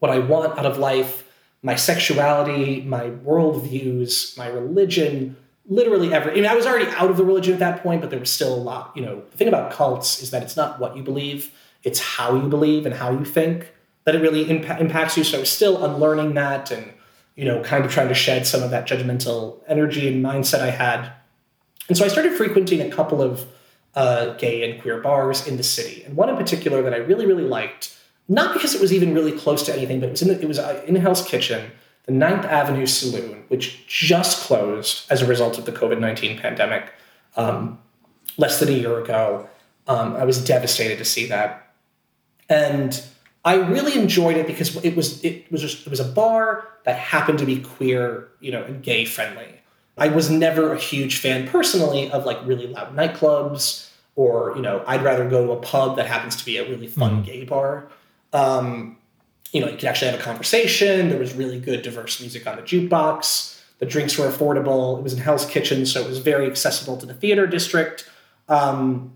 [0.00, 1.24] what I want out of life,
[1.62, 5.36] my sexuality, my worldviews, my religion,
[5.68, 6.32] literally every.
[6.32, 8.32] I mean, I was already out of the religion at that point, but there was
[8.32, 8.92] still a lot.
[8.96, 11.52] You know, the thing about cults is that it's not what you believe;
[11.84, 15.22] it's how you believe and how you think that it really impa- impacts you.
[15.22, 16.92] So I was still unlearning that, and
[17.36, 20.70] you know, kind of trying to shed some of that judgmental energy and mindset I
[20.70, 21.12] had.
[21.88, 23.46] And so I started frequenting a couple of
[23.94, 27.26] uh, gay and queer bars in the city, and one in particular that I really,
[27.26, 27.96] really liked,
[28.28, 30.48] not because it was even really close to anything, but it was in the, it
[30.48, 31.70] was uh, in Hell's Kitchen,
[32.06, 36.92] the Ninth Avenue Saloon, which just closed as a result of the COVID nineteen pandemic,
[37.36, 37.78] um,
[38.36, 39.48] less than a year ago.
[39.86, 41.72] Um, I was devastated to see that,
[42.48, 43.02] and
[43.44, 46.96] I really enjoyed it because it was it was just it was a bar that
[46.96, 49.60] happened to be queer, you know, and gay friendly.
[49.96, 54.82] I was never a huge fan personally of like really loud nightclubs or you know
[54.86, 57.88] I'd rather go to a pub that happens to be a really fun gay bar.
[58.32, 58.98] Um,
[59.52, 61.08] you know, you could actually have a conversation.
[61.08, 63.62] There was really good diverse music on the jukebox.
[63.78, 64.98] The drinks were affordable.
[64.98, 68.10] It was in Hell's Kitchen, so it was very accessible to the theater district.
[68.48, 69.12] Um,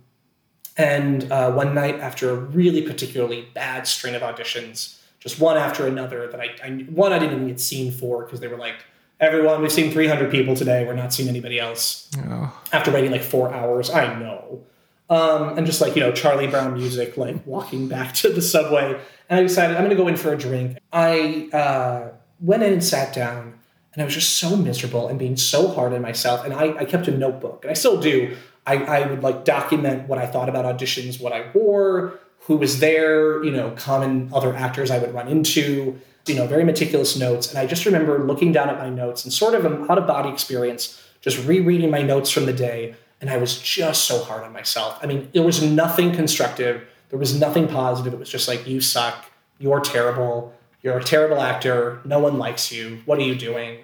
[0.77, 5.89] and uh, one night, after a really particularly bad string of auditions, just one after
[5.89, 8.77] another, that I, I one I didn't even get seen for because they were like,
[9.21, 10.85] "Everyone, we've seen 300 people today.
[10.85, 14.65] We're not seeing anybody else." Oh, After waiting like four hours, I know,
[15.11, 18.99] um, and just like you know, Charlie Brown music, like walking back to the subway,
[19.29, 20.79] and I decided I'm going to go in for a drink.
[20.93, 22.09] I uh,
[22.41, 23.59] went in and sat down,
[23.93, 26.45] and I was just so miserable and being so hard on myself.
[26.45, 28.37] And I, I kept a notebook, and I still do.
[28.67, 32.81] I, I would like document what I thought about auditions, what I wore, who was
[32.81, 35.99] there, you know, common other actors I would run into,
[36.29, 37.51] you know, very meticulous notes.
[37.51, 40.07] And I just remember looking down at my notes and sort of an out of
[40.07, 42.95] body experience, just rereading my notes from the day.
[43.21, 44.99] And I was just so hard on myself.
[45.03, 46.87] I mean, there was nothing constructive.
[47.11, 48.13] There was nothing positive.
[48.13, 49.25] It was just like, you suck.
[49.59, 50.55] You're terrible.
[50.83, 52.01] You're a terrible actor.
[52.05, 53.01] No one likes you.
[53.07, 53.81] What are you doing?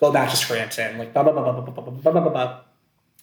[0.00, 0.98] Go back to Scranton.
[0.98, 2.60] Like, blah, blah, blah, blah, blah, blah, blah, blah, blah, blah.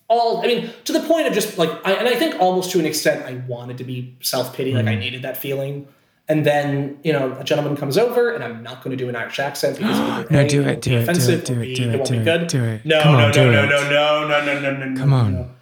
[0.08, 2.80] All, I mean, to the point of just like, I, and I think almost to
[2.80, 4.74] an extent, I wanted to be self pity.
[4.74, 5.88] Like, I needed that feeling.
[6.30, 9.15] And then, you know, a gentleman comes over, and I'm not going to do an
[9.15, 11.76] Irish accent because either No, do it, be do it, do offensive, it, do it,
[11.76, 12.48] do it it, won't do be it, good.
[12.48, 12.86] do it.
[12.86, 15.00] No, no, no, no, no, no, no, no, no, no.
[15.00, 15.56] Come on.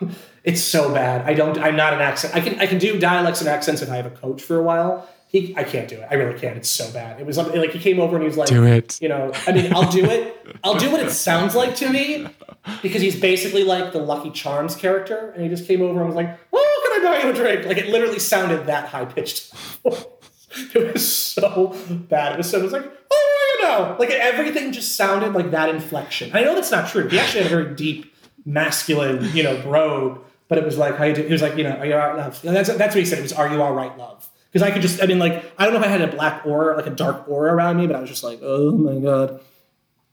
[0.42, 1.28] It's so bad.
[1.28, 1.58] I don't.
[1.58, 2.34] I'm not an accent.
[2.34, 2.58] I can.
[2.58, 5.06] I can do dialects and accents if I have a coach for a while.
[5.28, 5.54] He.
[5.54, 6.08] I can't do it.
[6.10, 6.56] I really can't.
[6.56, 7.20] It's so bad.
[7.20, 8.98] It was like he came over and he was like, Do it.
[9.02, 9.32] You know.
[9.46, 10.34] I mean, I'll do it.
[10.64, 12.26] I'll do what it sounds like to me,
[12.80, 16.16] because he's basically like the Lucky Charms character, and he just came over and was
[16.16, 19.52] like, "Oh, can I buy you a drink?" Like it literally sounded that high pitched.
[20.74, 22.32] it was so bad.
[22.32, 22.58] It was so.
[22.58, 26.30] It was like, "Oh, you know," like everything just sounded like that inflection.
[26.34, 27.08] I know that's not true.
[27.08, 30.20] He actually had a very deep masculine, you know, brogue.
[30.48, 31.22] But it was like, how you do?
[31.22, 32.44] He was like, you know, are you all right, love?
[32.44, 33.20] And that's that's what he said.
[33.20, 34.28] It was, are you all right, love?
[34.52, 36.44] Because I could just, I mean, like, I don't know if I had a black
[36.44, 39.30] aura, like a dark aura around me, but I was just like, oh my god.
[39.30, 39.40] And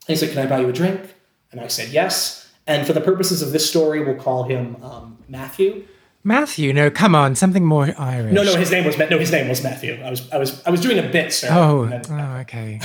[0.06, 1.16] he said, can I buy you a drink?
[1.52, 2.48] And I said yes.
[2.68, 5.88] And for the purposes of this story, we'll call him um, Matthew.
[6.28, 8.34] Matthew, no, come on, something more Irish.
[8.34, 9.98] No, no, his name was no, his name was Matthew.
[10.04, 11.48] I was, I was, I was doing a bit, sir.
[11.50, 12.82] Oh, then- oh, okay.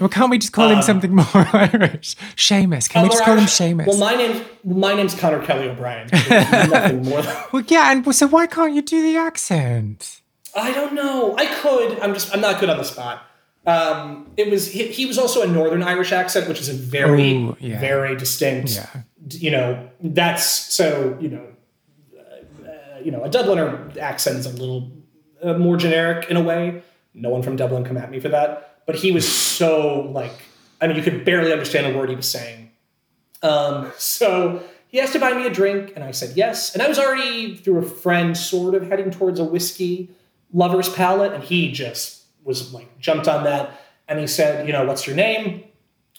[0.00, 2.16] well, can't we just call him something more Irish?
[2.34, 2.90] Seamus.
[2.90, 3.86] Can we just call him actually- Seamus?
[3.86, 6.08] Well, my name, my name's Connor Kelly O'Brien.
[6.10, 7.22] Nothing more.
[7.22, 10.20] Than, well, yeah, and so why can't you do the accent?
[10.56, 11.36] I don't know.
[11.38, 12.00] I could.
[12.00, 12.34] I'm just.
[12.34, 13.22] I'm not good on the spot.
[13.64, 14.66] Um, it was.
[14.72, 17.78] He, he was also a Northern Irish accent, which is a very, Ooh, yeah.
[17.78, 18.72] very distinct.
[18.74, 19.02] Yeah.
[19.28, 21.16] You know, that's so.
[21.20, 21.51] You know, uh,
[23.04, 24.90] you know, a Dubliner accent is a little
[25.42, 26.82] uh, more generic in a way.
[27.14, 28.80] No one from Dublin come at me for that.
[28.86, 30.32] But he was so like.
[30.80, 32.70] I mean, you could barely understand a word he was saying.
[33.42, 36.74] Um, so he asked to buy me a drink, and I said yes.
[36.74, 40.10] And I was already through a friend, sort of heading towards a whiskey
[40.52, 43.80] lover's palate, and he just was like jumped on that.
[44.08, 45.64] And he said, "You know, what's your name?"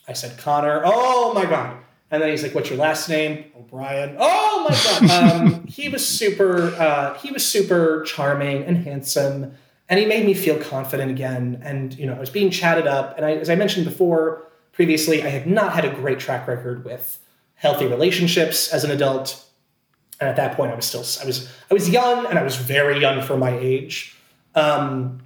[0.07, 1.77] I said, "Connor." Oh my god!
[2.09, 4.15] And then he's like, "What's your last name?" O'Brien.
[4.19, 5.33] Oh my god!
[5.33, 6.67] Um, he was super.
[6.75, 9.53] Uh, he was super charming and handsome,
[9.89, 11.61] and he made me feel confident again.
[11.63, 15.23] And you know, I was being chatted up, and I, as I mentioned before previously,
[15.23, 17.19] I had not had a great track record with
[17.55, 19.43] healthy relationships as an adult.
[20.19, 22.55] And at that point, I was still I was I was young, and I was
[22.55, 24.15] very young for my age.
[24.55, 25.21] Um,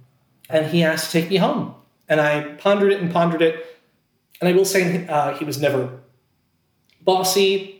[0.48, 1.74] and he asked to take me home,
[2.08, 3.66] and I pondered it and pondered it.
[4.40, 5.98] And I will say, uh, he was never
[7.02, 7.77] bossy.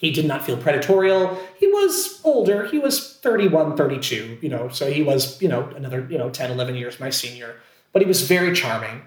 [0.00, 1.38] He did not feel predatorial.
[1.58, 2.66] He was older.
[2.66, 6.50] He was 31, 32, you know, so he was, you know, another, you know, 10,
[6.50, 7.56] 11 years my senior.
[7.92, 9.02] But he was very charming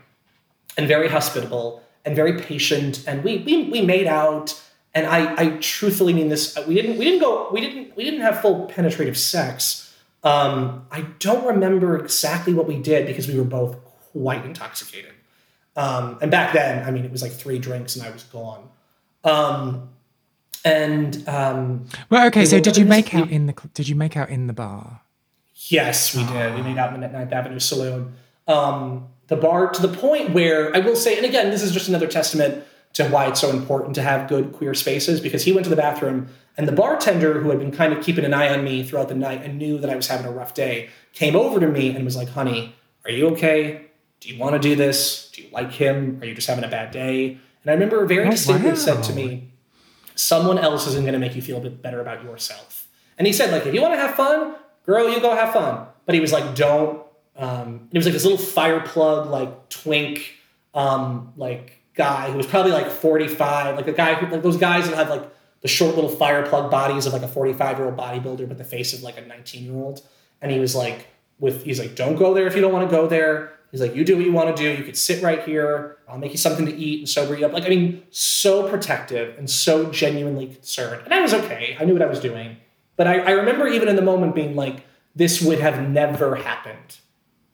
[0.77, 3.03] and very hospitable and very patient.
[3.07, 4.61] And we we, we made out.
[4.93, 6.55] And I, I truthfully mean this.
[6.67, 9.91] We didn't we didn't go we didn't we didn't have full penetrative sex.
[10.23, 13.77] Um, I don't remember exactly what we did because we were both
[14.11, 15.13] quite intoxicated.
[15.75, 18.69] Um, and back then, I mean, it was like three drinks and I was gone.
[19.23, 19.89] Um,
[20.65, 24.29] and um, Well, okay, so did you make out in the did you make out
[24.29, 25.01] in the bar?
[25.67, 26.55] Yes, we did.
[26.55, 28.15] We made out in the Ninth Avenue Saloon.
[28.47, 31.87] Um, the bar to the point where I will say, and again, this is just
[31.87, 35.63] another testament to why it's so important to have good queer spaces because he went
[35.63, 38.63] to the bathroom and the bartender who had been kind of keeping an eye on
[38.63, 41.59] me throughout the night and knew that I was having a rough day came over
[41.59, 43.85] to me and was like, honey, are you okay?
[44.19, 45.31] Do you want to do this?
[45.33, 46.19] Do you like him?
[46.21, 47.29] Are you just having a bad day?
[47.63, 49.52] And I remember very Oh, distinctly said to me,
[50.15, 52.87] someone else isn't going to make you feel a bit better about yourself.
[53.17, 55.87] And he said, like, if you want to have fun, girl, you go have fun.
[56.05, 57.03] But he was like, don't.
[57.35, 60.35] Um, it was like this little fire plug, like twink,
[60.73, 64.87] um, like guy who was probably like 45, like a guy who, like those guys
[64.89, 65.29] that have like
[65.61, 68.63] the short little fire plug bodies of like a 45 year old bodybuilder, but the
[68.63, 70.01] face of like a 19 year old.
[70.41, 71.07] And he was like,
[71.39, 73.53] with, he's like, don't go there if you don't want to go there.
[73.71, 74.69] He's like, you do what you want to do.
[74.69, 75.97] You could sit right here.
[76.13, 77.53] I'll make you something to eat and sober you up.
[77.53, 81.01] Like, I mean, so protective and so genuinely concerned.
[81.05, 81.75] And I was okay.
[81.79, 82.57] I knew what I was doing.
[82.97, 86.99] But I, I remember even in the moment being like, this would have never happened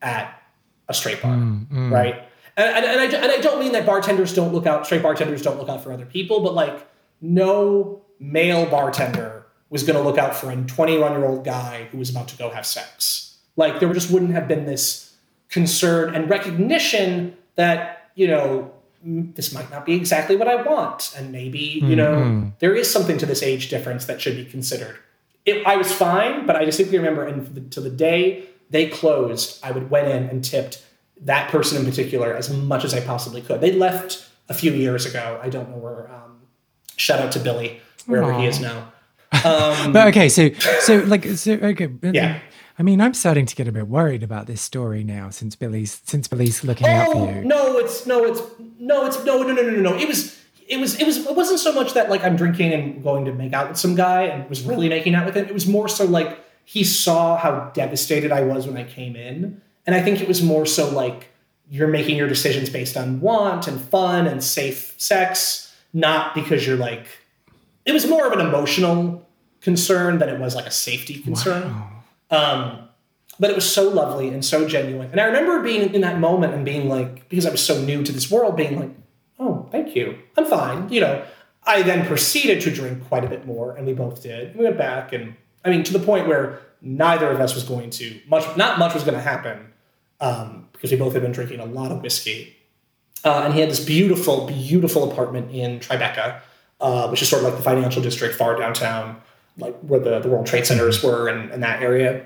[0.01, 0.43] at
[0.89, 1.89] a straight bar, mm, mm.
[1.89, 2.27] right?
[2.57, 5.41] And, and, and, I, and I don't mean that bartenders don't look out, straight bartenders
[5.41, 6.85] don't look out for other people, but like,
[7.21, 11.97] no male bartender was going to look out for a 21 year old guy who
[11.97, 13.37] was about to go have sex.
[13.55, 15.15] Like, there just wouldn't have been this
[15.47, 18.71] concern and recognition that, you know,
[19.07, 20.99] "Mm, this might not be exactly what I want.
[21.17, 22.11] And maybe, you know,
[22.59, 24.95] there is something to this age difference that should be considered.
[25.45, 28.19] It, I was fine, but I distinctly remember, and the, to the day
[28.69, 30.75] they closed, I would went in and tipped
[31.31, 33.59] that person in particular as much as I possibly could.
[33.61, 34.09] They left
[34.49, 35.39] a few years ago.
[35.41, 36.01] I don't know where.
[36.11, 36.31] Um,
[36.97, 38.79] shout out to Billy, wherever he is now.
[39.45, 40.49] Um, But okay, so
[40.87, 41.87] so like so okay.
[42.01, 42.39] Yeah.
[42.79, 46.01] I mean, I'm starting to get a bit worried about this story now since Billy's
[46.05, 47.43] since Billy's looking out for Oh you.
[47.43, 48.41] no, it's no, it's
[48.79, 49.97] no, it's no, no, no, no, no, no.
[49.97, 51.17] It was, it was, it was.
[51.17, 53.95] It wasn't so much that like I'm drinking and going to make out with some
[53.95, 55.45] guy and was really making out with him.
[55.45, 59.61] It was more so like he saw how devastated I was when I came in,
[59.85, 61.27] and I think it was more so like
[61.69, 66.77] you're making your decisions based on want and fun and safe sex, not because you're
[66.77, 67.05] like.
[67.85, 69.27] It was more of an emotional
[69.61, 71.75] concern than it was like a safety concern.
[72.31, 72.89] Um,
[73.39, 75.11] but it was so lovely and so genuine.
[75.11, 78.03] And I remember being in that moment and being like, because I was so new
[78.03, 78.91] to this world, being like,
[79.39, 80.17] oh, thank you.
[80.37, 80.89] I'm fine.
[80.89, 81.25] You know,
[81.63, 84.55] I then proceeded to drink quite a bit more, and we both did.
[84.57, 87.89] We went back, and I mean, to the point where neither of us was going
[87.91, 89.71] to much, not much was going to happen
[90.19, 92.55] um, because we both had been drinking a lot of whiskey.
[93.23, 96.39] Uh, and he had this beautiful, beautiful apartment in Tribeca,
[96.79, 99.21] uh, which is sort of like the financial district far downtown,
[99.59, 102.25] like where the, the World Trade Centers were and, and that area.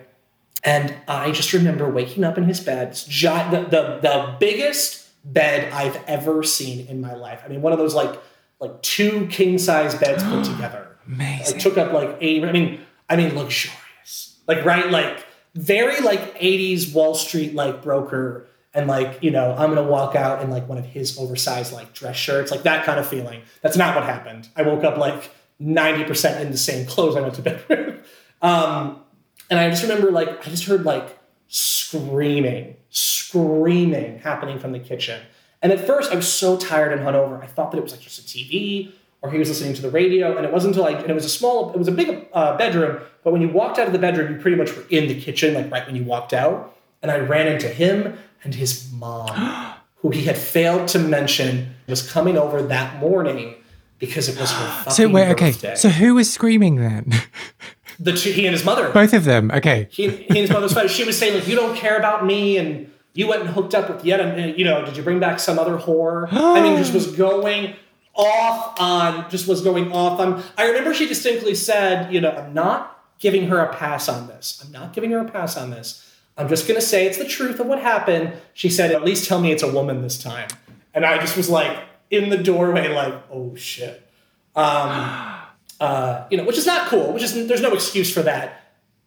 [0.64, 6.02] And I just remember waking up in his bed, the, the, the biggest bed I've
[6.08, 7.42] ever seen in my life.
[7.46, 8.20] I mean, one of those like
[8.60, 10.88] like two king size beds put together.
[11.06, 11.58] Amazing.
[11.58, 12.44] It took up like eight.
[12.44, 14.40] I mean, I mean, luxurious.
[14.48, 19.74] Like right, like very like '80s Wall Street like broker, and like you know, I'm
[19.74, 23.00] gonna walk out in like one of his oversized like dress shirts, like that kind
[23.00, 23.42] of feeling.
[23.62, 24.48] That's not what happened.
[24.56, 28.06] I woke up like 90 percent in the same clothes I went to bed with.
[28.42, 29.02] Um,
[29.50, 35.22] and I just remember like I just heard like screaming, screaming happening from the kitchen.
[35.62, 38.02] And at first I was so tired and hungover, I thought that it was like
[38.02, 40.36] just a TV or he was listening to the radio.
[40.36, 42.58] And it wasn't until like, and it was a small, it was a big uh,
[42.58, 45.20] bedroom, but when you walked out of the bedroom, you pretty much were in the
[45.20, 46.76] kitchen, like right when you walked out.
[47.02, 52.10] And I ran into him and his mom, who he had failed to mention was
[52.10, 53.56] coming over that morning
[54.06, 55.52] because it was her fucking So wait, okay.
[55.52, 55.76] birthday.
[55.76, 57.12] So who was screaming then?
[58.00, 58.90] the two, he and his mother.
[58.90, 59.52] Both of them.
[59.52, 59.88] Okay.
[59.92, 60.88] he, he and his mother.
[60.88, 63.90] She was saying like, "You don't care about me," and you went and hooked up
[63.90, 66.28] with yet, and you know, did you bring back some other whore?
[66.32, 67.76] I mean, just was going
[68.16, 70.44] off on, just was going off on.
[70.58, 74.62] I remember she distinctly said, "You know, I'm not giving her a pass on this.
[74.66, 76.10] I'm not giving her a pass on this.
[76.38, 79.28] I'm just going to say it's the truth of what happened." She said, "At least
[79.28, 80.48] tell me it's a woman this time."
[80.96, 81.78] And I just was like
[82.14, 83.96] in the doorway, like, "Oh shit."
[84.56, 84.66] Um,
[85.80, 87.12] uh, you know, which is not cool.
[87.14, 88.60] Which is there's no excuse for that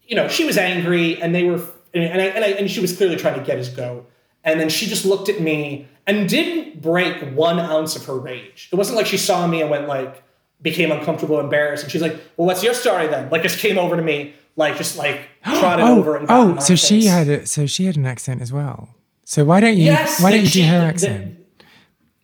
[0.08, 1.60] you know, she was angry and they were,
[1.92, 4.08] and, I, and, I, and she was clearly trying to get his goat.
[4.44, 8.68] And then she just looked at me and didn't break one ounce of her rage.
[8.70, 10.22] It wasn't like she saw me and went like,
[10.62, 11.82] became uncomfortable, embarrassed.
[11.82, 13.28] And she's like, well, what's your story then?
[13.30, 16.76] Like just came over to me, like just like trotted Oh, over and oh, so
[16.76, 17.10] she face.
[17.10, 18.94] had a, so she had an accent as well.
[19.24, 21.38] So why don't you Yes, why don't you she- do her the- accent?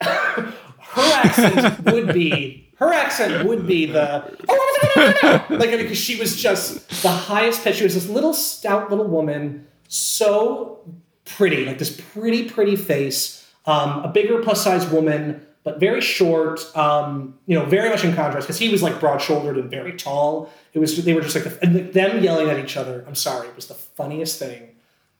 [0.92, 6.88] her accent would be her accent would be the oh, like because she was just
[7.02, 7.76] the highest pitch.
[7.76, 10.80] She was this little stout little woman, so
[11.24, 16.60] pretty, like this pretty pretty face, um, a bigger plus size woman, but very short.
[16.76, 19.96] Um, you know, very much in contrast because he was like broad shouldered and very
[19.96, 20.50] tall.
[20.74, 23.04] It was they were just like the, and them yelling at each other.
[23.06, 24.70] I'm sorry, it was the funniest thing.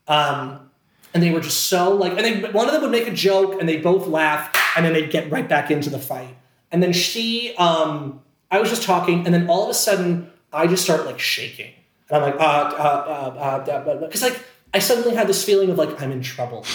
[0.07, 0.69] Um,
[1.13, 3.59] and they were just so like, and they, one of them would make a joke,
[3.59, 6.35] and they both laugh, and then they'd get right back into the fight.
[6.71, 10.67] And then she, um, I was just talking, and then all of a sudden, I
[10.67, 11.71] just start like shaking,
[12.09, 14.39] and I'm like, uh, uh, uh, uh, because like
[14.73, 16.65] I suddenly had this feeling of like I'm in trouble,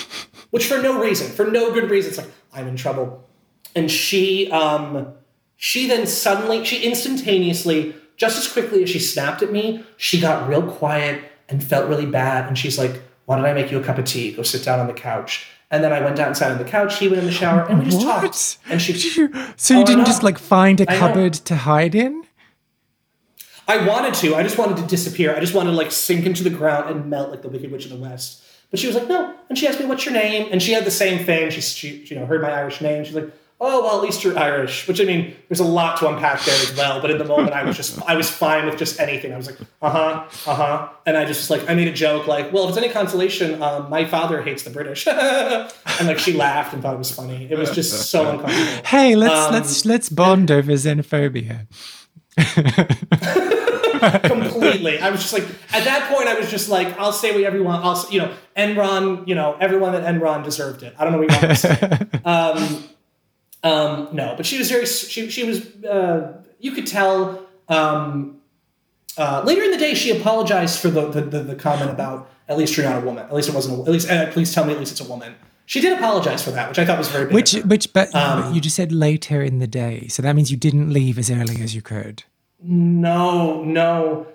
[0.51, 3.25] which for no reason, for no good reason, it's like I'm in trouble.
[3.75, 5.15] And she, um,
[5.57, 10.49] she then suddenly, she instantaneously, just as quickly as she snapped at me, she got
[10.49, 12.47] real quiet and felt really bad.
[12.47, 14.33] And she's like, Why don't I make you a cup of tea?
[14.33, 15.49] Go sit down on the couch.
[15.71, 16.99] And then I went down and sat on the couch.
[16.99, 18.23] He went in the shower, and we just What?
[18.23, 18.59] talked.
[18.71, 22.25] And she, you- so you Oh, didn't just like find a cupboard to hide in?
[23.67, 24.35] I wanted to.
[24.35, 25.37] I just wanted to disappear.
[25.37, 27.85] I just wanted to like sink into the ground and melt like the Wicked Witch
[27.85, 28.43] of the West.
[28.71, 29.35] But she was like, no.
[29.51, 30.49] And she asked me, what's your name?
[30.51, 31.51] And she had the same thing.
[31.51, 33.05] She, she you know, heard my Irish name.
[33.05, 34.87] She's like, oh, well, at least you're Irish.
[34.87, 37.01] Which I mean, there's a lot to unpack there as well.
[37.01, 39.33] But in the moment, I was just, I was fine with just anything.
[39.33, 40.89] I was like, uh huh, uh huh.
[41.07, 43.63] And I just was like, I made a joke like, well, if it's any consolation,
[43.63, 45.07] um, my father hates the British.
[45.07, 45.71] and
[46.07, 47.49] like she laughed and thought it was funny.
[47.51, 48.87] It was just so uncomfortable.
[48.87, 51.67] Hey, let's Um, let's let's bond over xenophobia.
[54.23, 54.99] completely.
[54.99, 57.65] I was just like, at that point, I was just like, I'll say whatever you
[57.65, 57.85] want.
[57.85, 60.95] I'll, you know, Enron, you know, everyone at Enron deserved it.
[60.99, 62.21] I don't know what you want to say.
[62.25, 62.85] Um,
[63.63, 64.87] Um, no, but she was very.
[64.87, 65.85] She she was.
[65.85, 67.47] Uh, you could tell.
[67.69, 68.41] Um,
[69.17, 72.57] uh, later in the day, she apologized for the, the, the, the comment about at
[72.57, 73.25] least you're not a woman.
[73.25, 73.79] At least it wasn't.
[73.79, 75.35] A, at least uh, please tell me at least it's a woman.
[75.67, 77.27] She did apologize for that, which I thought was very.
[77.27, 80.51] Big which which but, um, you just said later in the day, so that means
[80.51, 82.25] you didn't leave as early as you could.
[82.61, 84.27] No, no.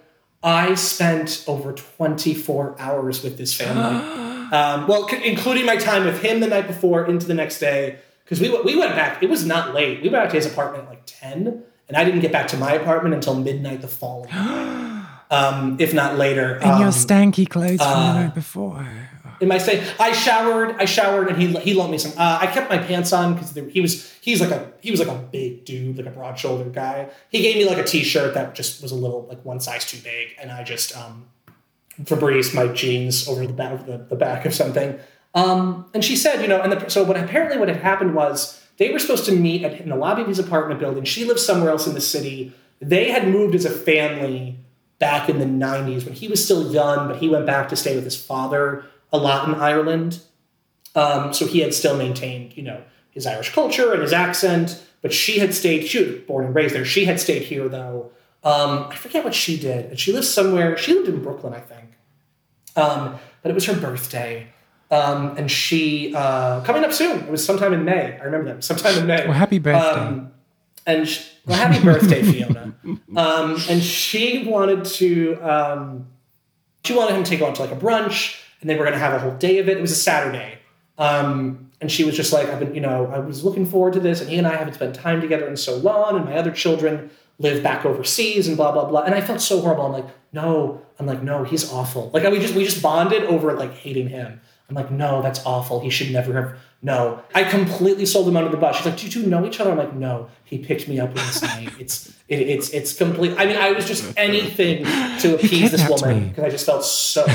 [0.43, 3.95] I spent over 24 hours with this family.
[4.51, 7.99] um, well, c- including my time with him the night before into the next day.
[8.23, 10.01] Because we, we went back, it was not late.
[10.01, 12.57] We went back to his apartment at like 10, and I didn't get back to
[12.57, 14.29] my apartment until midnight the following.
[15.31, 16.57] Um, if not later.
[16.57, 18.85] In your Um, stanky clothes from uh, the night before.
[19.41, 19.83] in my stay.
[19.99, 20.75] I showered.
[20.77, 22.11] I showered, and he he loaned me some.
[22.11, 25.09] Uh, I kept my pants on because he was he's like a he was like
[25.09, 27.09] a big dude, like a broad shouldered guy.
[27.29, 29.85] He gave me like a t shirt that just was a little like one size
[29.85, 31.25] too big, and I just um
[32.03, 34.99] Febreze my jeans over the back of the, the back of something.
[35.33, 38.61] Um, and she said, you know, and the, so what apparently what had happened was
[38.77, 41.03] they were supposed to meet at, in the lobby of his apartment building.
[41.03, 42.53] She lived somewhere else in the city.
[42.79, 44.57] They had moved as a family
[44.99, 47.95] back in the 90s when he was still young, but he went back to stay
[47.95, 50.21] with his father a lot in Ireland.
[50.95, 55.13] Um, so he had still maintained, you know, his Irish culture and his accent, but
[55.13, 56.85] she had stayed, she was born and raised there.
[56.85, 58.11] She had stayed here though.
[58.43, 59.85] Um, I forget what she did.
[59.85, 61.89] And she lived somewhere, she lived in Brooklyn, I think.
[62.75, 64.47] Um, but it was her birthday.
[64.91, 68.17] Um, and she, uh, coming up soon, it was sometime in May.
[68.19, 69.23] I remember that, sometime in May.
[69.25, 69.89] Well, happy birthday.
[69.89, 70.31] Um,
[70.85, 72.75] and she, well, happy birthday, Fiona.
[73.15, 76.07] Um, and she wanted to, um,
[76.83, 78.99] she wanted him to go out to like a brunch, and they were going to
[78.99, 79.77] have a whole day of it.
[79.77, 80.59] It was a Saturday,
[80.97, 83.99] um, and she was just like, "I've been, you know, I was looking forward to
[83.99, 86.51] this, and he and I haven't spent time together in so long, and my other
[86.51, 87.09] children
[87.39, 89.85] live back overseas, and blah blah blah." And I felt so horrible.
[89.85, 93.53] I'm like, "No," I'm like, "No, he's awful." Like we just we just bonded over
[93.53, 94.41] like hating him.
[94.69, 95.79] I'm like, "No, that's awful.
[95.79, 98.75] He should never have." No, I completely sold him under the bus.
[98.77, 101.15] She's like, "Do you two know each other?" I'm like, "No." He picked me up
[101.15, 101.69] last night.
[101.79, 103.35] It's it, it's it's complete.
[103.37, 104.85] I mean, I was just anything
[105.19, 107.25] to appease this woman because I just felt so.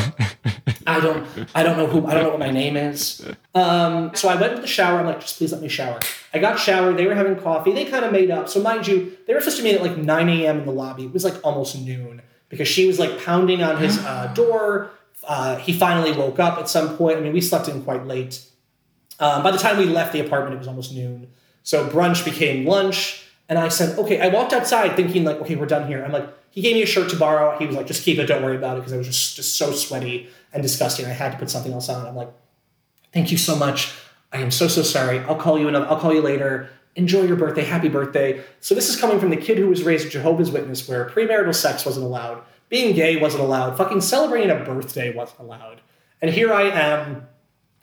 [0.87, 3.27] I don't I don't know who I don't know what my name is.
[3.55, 4.99] Um, so I went to the shower.
[4.99, 6.01] I'm like, just please let me shower.
[6.33, 6.97] I got showered.
[6.97, 7.73] They were having coffee.
[7.73, 8.49] They kind of made up.
[8.49, 10.61] So mind you, they were supposed to meet at like 9 a.m.
[10.61, 11.05] in the lobby.
[11.05, 14.91] It was like almost noon because she was like pounding on his uh, door.
[15.29, 17.19] Uh, he finally woke up at some point.
[17.19, 18.43] I mean, we slept in quite late.
[19.21, 21.29] Um, by the time we left the apartment, it was almost noon.
[21.63, 23.25] So brunch became lunch.
[23.49, 26.03] And I said, okay, I walked outside thinking like, okay, we're done here.
[26.05, 27.59] I'm like, he gave me a shirt to borrow.
[27.59, 29.57] He was like, just keep it, don't worry about it, because I was just, just
[29.57, 31.07] so sweaty and disgusting.
[31.07, 32.07] I had to put something else on.
[32.07, 32.31] I'm like,
[33.13, 33.93] thank you so much.
[34.33, 35.21] I am so, so sorry.
[35.21, 36.71] I'll call you another, I'll call you later.
[36.97, 37.65] Enjoy your birthday.
[37.65, 38.43] Happy birthday.
[38.61, 41.87] So this is coming from the kid who was raised Jehovah's Witness, where premarital sex
[41.87, 45.81] wasn't allowed, being gay wasn't allowed, fucking celebrating a birthday wasn't allowed.
[46.21, 47.27] And here I am,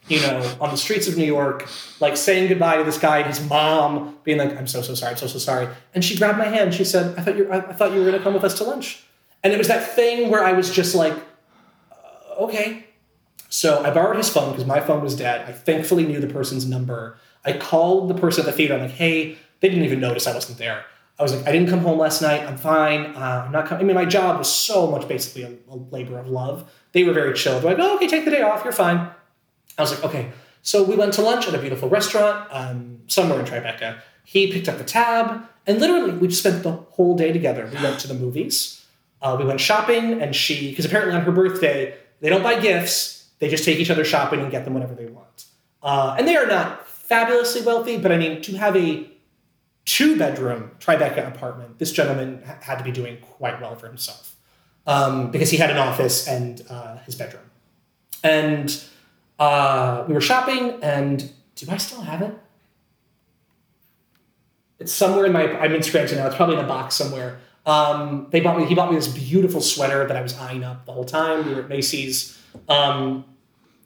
[0.08, 1.68] you know, on the streets of New York,
[2.00, 5.12] like saying goodbye to this guy and his mom, being like, "I'm so so sorry,
[5.12, 6.74] I'm so so sorry." And she grabbed my hand.
[6.74, 8.58] She said, "I thought you, I, I thought you were going to come with us
[8.60, 9.04] to lunch."
[9.44, 12.86] And it was that thing where I was just like, uh, "Okay."
[13.50, 15.48] So I borrowed his phone because my phone was dead.
[15.48, 17.18] I thankfully knew the person's number.
[17.46, 18.76] I called the person at the theater.
[18.76, 20.86] I'm like, "Hey," they didn't even notice I wasn't there.
[21.18, 22.42] I was like, "I didn't come home last night.
[22.42, 23.16] I'm fine.
[23.16, 26.20] Uh, I'm not coming." I mean, my job was so much basically a, a labor
[26.20, 26.70] of love.
[26.92, 27.60] They were very chill.
[27.60, 28.64] They're like, "Oh, okay, take the day off.
[28.64, 29.10] You're fine."
[29.78, 30.32] I was like, okay.
[30.62, 34.00] So we went to lunch at a beautiful restaurant um, somewhere in Tribeca.
[34.24, 37.70] He picked up the tab, and literally we just spent the whole day together.
[37.72, 38.84] We went to the movies,
[39.22, 43.30] uh, we went shopping, and she, because apparently on her birthday, they don't buy gifts,
[43.40, 45.46] they just take each other shopping and get them whatever they want.
[45.84, 49.08] Uh, and they are not fabulously wealthy, but I mean, to have a
[49.86, 54.36] two bedroom Tribeca apartment, this gentleman had to be doing quite well for himself
[54.88, 57.44] um, because he had an office and uh, his bedroom.
[58.24, 58.84] And
[59.40, 62.34] uh, we were shopping, and do I still have it?
[64.80, 65.58] It's somewhere in my.
[65.58, 66.28] I'm Instagram now.
[66.28, 67.40] It's probably in a box somewhere.
[67.66, 68.66] Um, they bought me.
[68.66, 71.48] He bought me this beautiful sweater that I was eyeing up the whole time.
[71.48, 73.26] We were at Macy's um,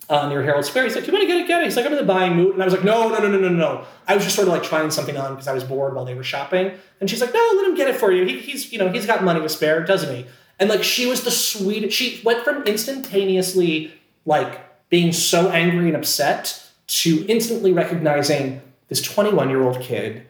[0.09, 0.85] uh, near Herald Square.
[0.85, 1.47] He's like, "Do you want to get it?
[1.47, 3.19] Get it." He's like, "I'm in the buying mood," and I was like, "No, no,
[3.19, 5.53] no, no, no, no." I was just sort of like trying something on because I
[5.53, 8.11] was bored while they were shopping, and she's like, "No, let him get it for
[8.11, 8.25] you.
[8.25, 10.25] He, he's, you know, he's got money to spare, doesn't he?"
[10.59, 11.95] And like, she was the sweetest.
[11.95, 13.93] She went from instantaneously
[14.25, 20.25] like being so angry and upset to instantly recognizing this 21 year old kid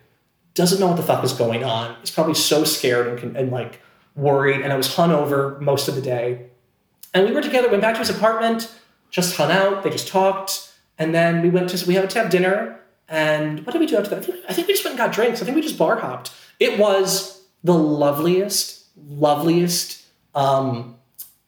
[0.54, 1.96] doesn't know what the fuck is going on.
[2.02, 3.82] He's probably so scared and, and like
[4.16, 4.62] worried.
[4.62, 6.48] And I was hungover most of the day.
[7.14, 8.72] And we were together, went back to his apartment,
[9.10, 9.84] just hung out.
[9.84, 10.72] They just talked.
[10.97, 12.80] And then we went to, we had to have dinner.
[13.07, 14.20] And what did we do after that?
[14.20, 15.41] I think, I think we just went and got drinks.
[15.41, 16.32] I think we just bar hopped.
[16.60, 20.05] It was the loveliest, loveliest.
[20.36, 20.95] Um,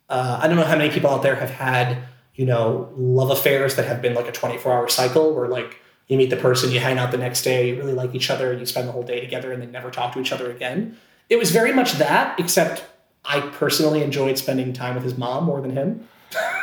[0.10, 2.00] uh, I don't know how many people out there have had,
[2.36, 6.18] you know, love affairs that have been like a 24 hour cycle where like, you
[6.18, 8.66] meet the person, you hang out the next day, you really like each other, you
[8.66, 10.98] spend the whole day together, and then never talk to each other again.
[11.30, 12.84] It was very much that, except
[13.24, 16.10] I personally enjoyed spending time with his mom more than him.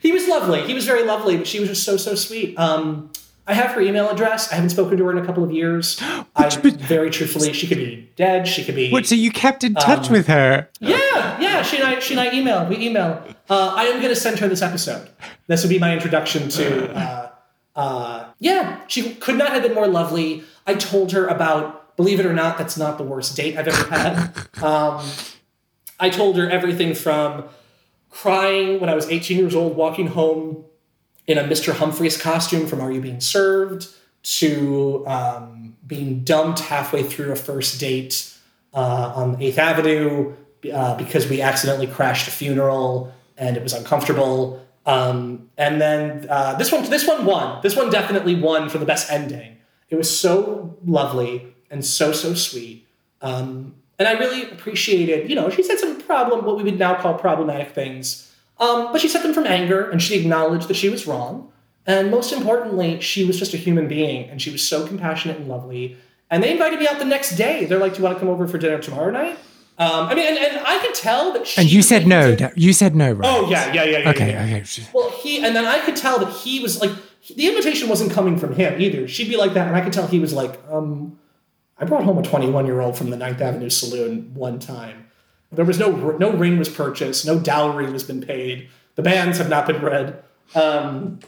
[0.00, 0.62] he was lovely.
[0.62, 2.58] He was very lovely, but she was just so so sweet.
[2.58, 3.10] Um,
[3.48, 4.50] I have her email address.
[4.50, 6.00] I haven't spoken to her in a couple of years.
[6.36, 8.48] I very truthfully, she could be dead.
[8.48, 8.90] She could be.
[8.90, 9.06] What?
[9.06, 10.68] So you kept in touch um, with her?
[10.80, 11.62] Yeah, yeah.
[11.62, 12.66] She and I, she and I email.
[12.66, 13.22] We email.
[13.48, 15.08] Uh, I am going to send her this episode.
[15.46, 16.92] This will be my introduction to.
[16.92, 17.30] Uh,
[17.76, 20.42] uh, yeah, she could not have been more lovely.
[20.66, 21.96] I told her about.
[21.96, 24.32] Believe it or not, that's not the worst date I've ever had.
[24.62, 25.06] Um,
[25.98, 27.44] I told her everything from
[28.10, 30.64] crying when I was 18 years old, walking home
[31.26, 31.74] in a Mr.
[31.74, 33.88] Humphries costume from Are You Being Served
[34.22, 38.32] to um, being dumped halfway through a first date
[38.74, 40.34] uh, on 8th Avenue
[40.72, 44.64] uh, because we accidentally crashed a funeral and it was uncomfortable.
[44.84, 47.60] Um, and then uh, this one, this one won.
[47.62, 49.58] This one definitely won for the best ending.
[49.90, 52.86] It was so lovely and so so sweet.
[53.20, 57.00] Um, and I really appreciated, you know, she said some problem, what we would now
[57.00, 58.26] call problematic things
[58.58, 61.52] um, but she said them from anger, and she acknowledged that she was wrong.
[61.86, 65.48] And most importantly, she was just a human being, and she was so compassionate and
[65.48, 65.96] lovely.
[66.30, 67.66] And they invited me out the next day.
[67.66, 69.38] They're like, "Do you want to come over for dinner tomorrow night?"
[69.78, 71.60] Um, I mean, and, and, I could tell that she.
[71.60, 72.34] And you said no.
[72.56, 73.28] You said no, right?
[73.28, 73.98] Oh yeah, yeah, yeah.
[73.98, 74.56] yeah okay, yeah.
[74.62, 74.86] okay.
[74.94, 76.90] Well, he and then I could tell that he was like
[77.36, 79.06] the invitation wasn't coming from him either.
[79.06, 81.18] She'd be like that, and I could tell he was like, um,
[81.78, 85.05] I brought home a 21 year old from the Ninth Avenue Saloon one time.
[85.56, 88.68] There was no no ring was purchased, no dowry was been paid.
[88.94, 90.22] The bands have not been read.
[90.54, 91.20] Um,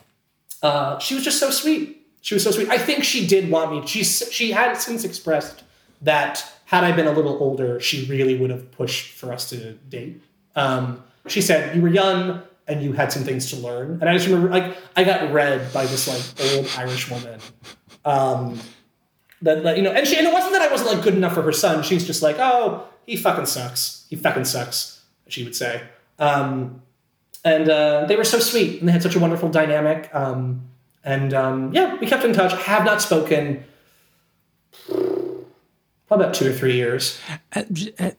[0.62, 2.06] uh, she was just so sweet.
[2.20, 2.68] She was so sweet.
[2.68, 3.86] I think she did want me.
[3.86, 5.64] She she had since expressed
[6.02, 9.72] that had I been a little older, she really would have pushed for us to
[9.88, 10.22] date.
[10.54, 13.92] Um, she said you were young and you had some things to learn.
[14.00, 17.40] And I just remember, like, I got read by this like old Irish woman.
[18.04, 18.60] Um,
[19.42, 21.34] that, that you know, and she and it wasn't that I wasn't like good enough
[21.34, 21.82] for her son.
[21.82, 24.04] She's just like, oh, he fucking sucks.
[24.10, 25.00] He fucking sucks.
[25.28, 25.82] She would say.
[26.18, 26.82] Um,
[27.42, 30.14] and uh, they were so sweet, and they had such a wonderful dynamic.
[30.14, 30.68] Um,
[31.02, 32.52] and um, yeah, we kept in touch.
[32.64, 33.64] Have not spoken
[36.10, 37.18] about two or three years.
[37.54, 37.62] Uh,
[37.98, 38.10] uh,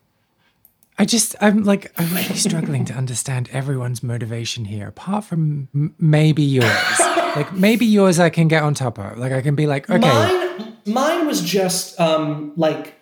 [0.98, 5.94] I just, I'm like, I'm really struggling to understand everyone's motivation here, apart from m-
[6.00, 7.00] maybe yours.
[7.36, 9.20] like maybe yours, I can get on top of.
[9.20, 10.00] Like I can be like, okay.
[10.00, 12.99] Mine, mine was just um, like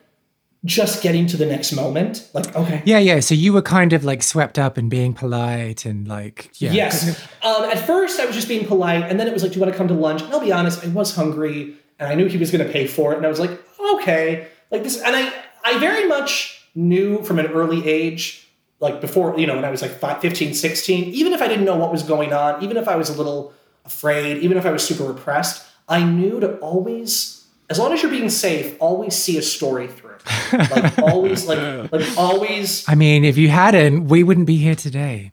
[0.68, 2.30] just getting to the next moment.
[2.34, 2.84] Like, okay.
[2.86, 3.22] Yeah, yeah.
[3.22, 6.72] So you were kind of like swept up in being polite and like, yeah.
[6.72, 7.28] Yes.
[7.42, 9.04] Um, at first, I was just being polite.
[9.04, 10.22] And then it was like, do you want to come to lunch?
[10.22, 12.86] And I'll be honest, I was hungry and I knew he was going to pay
[12.86, 13.18] for it.
[13.18, 13.52] And I was like,
[13.94, 14.48] okay.
[14.70, 15.02] Like this.
[15.02, 18.48] And I, I very much knew from an early age,
[18.80, 21.78] like before, you know, when I was like 15, 16, even if I didn't know
[21.78, 23.54] what was going on, even if I was a little
[23.86, 28.12] afraid, even if I was super repressed, I knew to always, as long as you're
[28.12, 30.07] being safe, always see a story through
[30.72, 32.88] like always, like like always.
[32.88, 35.32] I mean, if you hadn't, we wouldn't be here today.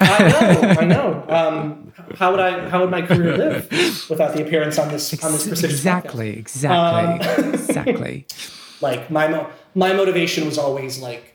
[0.00, 1.24] I know, I know.
[1.28, 2.68] Um, how would I?
[2.68, 3.70] How would my career live
[4.10, 6.38] without the appearance on this on this prestigious Exactly, podcast?
[6.38, 8.26] exactly, um, exactly.
[8.80, 11.34] like my mo- my motivation was always like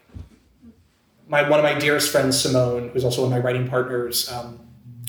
[1.27, 4.29] my one of my dearest friends, Simone, who's also one of my writing partners.
[4.31, 4.59] Um,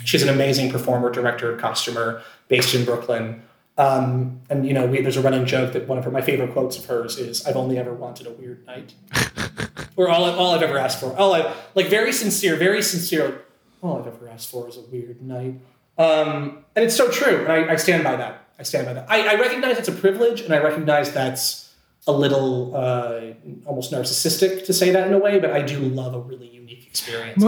[0.05, 3.43] she's an amazing performer, director, costumer, based in Brooklyn.
[3.77, 6.53] Um, and you know, we, there's a running joke that one of her, my favorite
[6.53, 8.95] quotes of hers is, "I've only ever wanted a weird night,"
[9.97, 11.17] or all, all I've ever asked for.
[11.17, 13.43] All I like, very sincere, very sincere.
[13.83, 15.61] All I've ever asked for is a weird night,
[15.99, 17.41] um, and it's so true.
[17.41, 18.49] And I, I, stand by that.
[18.61, 19.07] I stand by that.
[19.11, 21.75] I, I, recognize it's a privilege, and I recognize that's
[22.07, 23.33] a little uh,
[23.67, 25.41] almost narcissistic to say that in a way.
[25.41, 27.43] But I do love a really unique experience.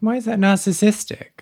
[0.00, 1.33] why is that narcissistic?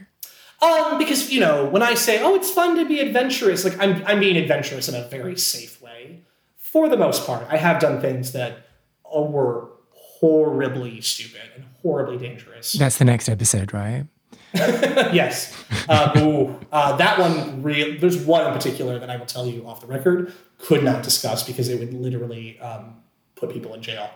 [0.63, 4.03] Um, because you know, when I say, "Oh, it's fun to be adventurous," like I'm
[4.07, 6.23] I'm being adventurous in a very safe way,
[6.57, 7.47] for the most part.
[7.51, 8.67] I have done things that
[9.05, 12.73] were horribly stupid and horribly dangerous.
[12.75, 14.07] That's the next episode, right?
[14.55, 15.53] yes.
[15.89, 17.63] Uh, ooh, uh, that one.
[17.63, 17.99] Real.
[17.99, 20.33] There's one in particular that I will tell you off the record.
[20.59, 23.03] Could not discuss because it would literally um,
[23.35, 24.11] put people in jail.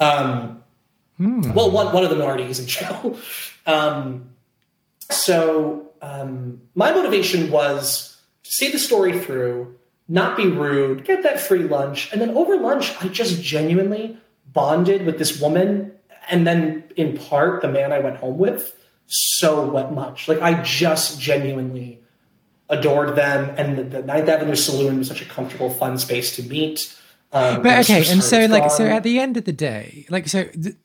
[0.00, 0.64] Um,
[1.16, 1.52] hmm.
[1.52, 3.16] Well, one one of them already is in jail.
[3.64, 4.30] Um,
[5.08, 9.76] so um, my motivation was to see the story through,
[10.08, 14.18] not be rude, get that free lunch, and then over lunch, I just genuinely
[14.52, 15.92] bonded with this woman,
[16.28, 18.76] and then in part the man I went home with
[19.06, 20.28] so much.
[20.28, 22.02] Like I just genuinely
[22.68, 26.42] adored them, and the, the Ninth Avenue Saloon was such a comfortable, fun space to
[26.42, 26.98] meet.
[27.32, 30.04] Um, But okay, and so heart is like so at the end of the day,
[30.10, 30.76] like so th-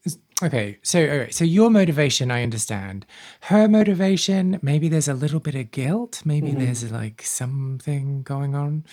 [0.41, 3.05] okay, so okay, so your motivation I understand.
[3.41, 6.59] Her motivation, maybe there's a little bit of guilt, maybe Mm-hmm.
[6.65, 8.85] there's like something going on.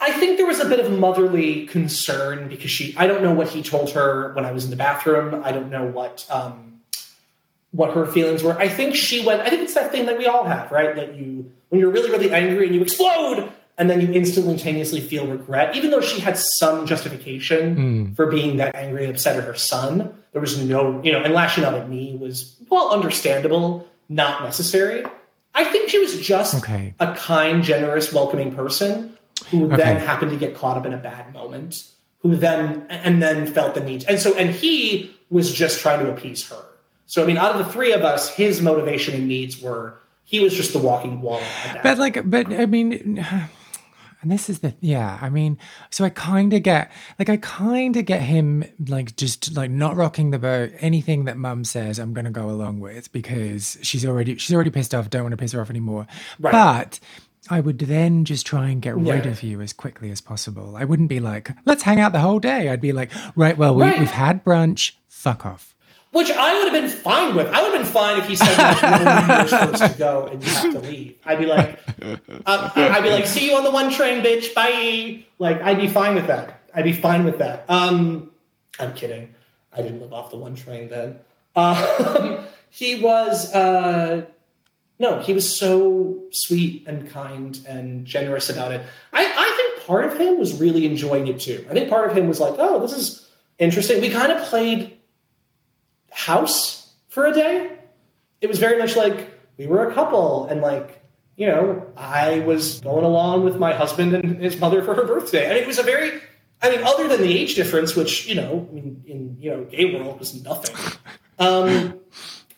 [0.00, 2.92] I think there was a bit of motherly concern because she.
[2.96, 5.42] I don't know what he told her when I was in the bathroom.
[5.44, 6.80] I don't know what um,
[7.70, 8.58] what her feelings were.
[8.58, 9.42] I think she went.
[9.42, 10.96] I think it's that thing that we all have, right?
[10.96, 13.48] That you when you're really really angry and you explode,
[13.82, 18.12] and then you instantaneously feel regret, even though she had some justification hmm.
[18.12, 20.14] for being that angry and upset at her son.
[20.30, 25.04] There was no, you know, and lashing out at me was well understandable, not necessary.
[25.52, 26.94] I think she was just Okay.
[27.00, 29.18] a kind, generous, welcoming person
[29.50, 31.82] who then happened to get caught up in a bad moment,
[32.18, 34.04] who then and then felt the need.
[34.06, 36.64] And so and he was just trying to appease her.
[37.06, 40.38] So I mean, out of the three of us, his motivation and needs were he
[40.38, 41.42] was just the walking wall.
[41.82, 43.26] But like, but I mean,
[44.22, 45.18] and this is the yeah.
[45.20, 45.58] I mean,
[45.90, 49.96] so I kind of get like I kind of get him like just like not
[49.96, 50.72] rocking the boat.
[50.78, 54.94] Anything that Mum says, I'm gonna go along with because she's already she's already pissed
[54.94, 55.10] off.
[55.10, 56.06] Don't want to piss her off anymore.
[56.38, 56.52] Right.
[56.52, 57.00] But.
[57.50, 60.76] I would then just try and get rid of you as quickly as possible.
[60.76, 62.68] I wouldn't be like, let's hang out the whole day.
[62.68, 63.98] I'd be like, right, well, we, Right.
[63.98, 64.92] we've had brunch.
[65.08, 65.71] Fuck off.
[66.12, 67.46] Which I would have been fine with.
[67.48, 70.50] I would have been fine if he said like, you're first to go and you
[70.50, 71.16] have to leave.
[71.24, 71.78] I'd be like,
[72.44, 74.54] uh, I'd be like, see you on the one train, bitch.
[74.54, 75.24] Bye.
[75.38, 76.60] Like, I'd be fine with that.
[76.74, 77.64] I'd be fine with that.
[77.68, 78.30] Um,
[78.78, 79.34] I'm kidding.
[79.72, 81.18] I didn't live off the one train then.
[81.56, 84.26] Uh, he was, uh,
[84.98, 88.82] no, he was so sweet and kind and generous about it.
[89.14, 91.64] I, I think part of him was really enjoying it too.
[91.70, 94.02] I think part of him was like, oh, this is interesting.
[94.02, 94.91] We kind of played
[96.26, 97.78] house for a day.
[98.40, 101.02] It was very much like we were a couple, and like
[101.36, 105.48] you know, I was going along with my husband and his mother for her birthday,
[105.48, 106.20] and it was a very.
[106.64, 109.64] I mean, other than the age difference, which you know, I mean, in you know,
[109.64, 110.76] gay world was nothing.
[111.38, 111.98] Um,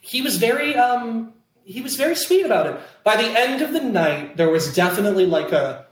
[0.00, 1.32] he was very, um,
[1.64, 2.78] he was very sweet about it.
[3.02, 5.86] By the end of the night, there was definitely like a,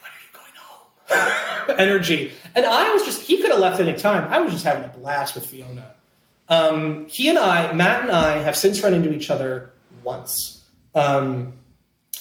[0.00, 1.28] when are you going
[1.68, 1.76] home?
[1.78, 2.32] energy.
[2.54, 4.32] And I was just, he could have left any time.
[4.32, 5.91] I was just having a blast with Fiona.
[6.52, 9.72] Um, he and I, Matt and I, have since run into each other
[10.04, 10.62] once.
[10.94, 11.54] Um,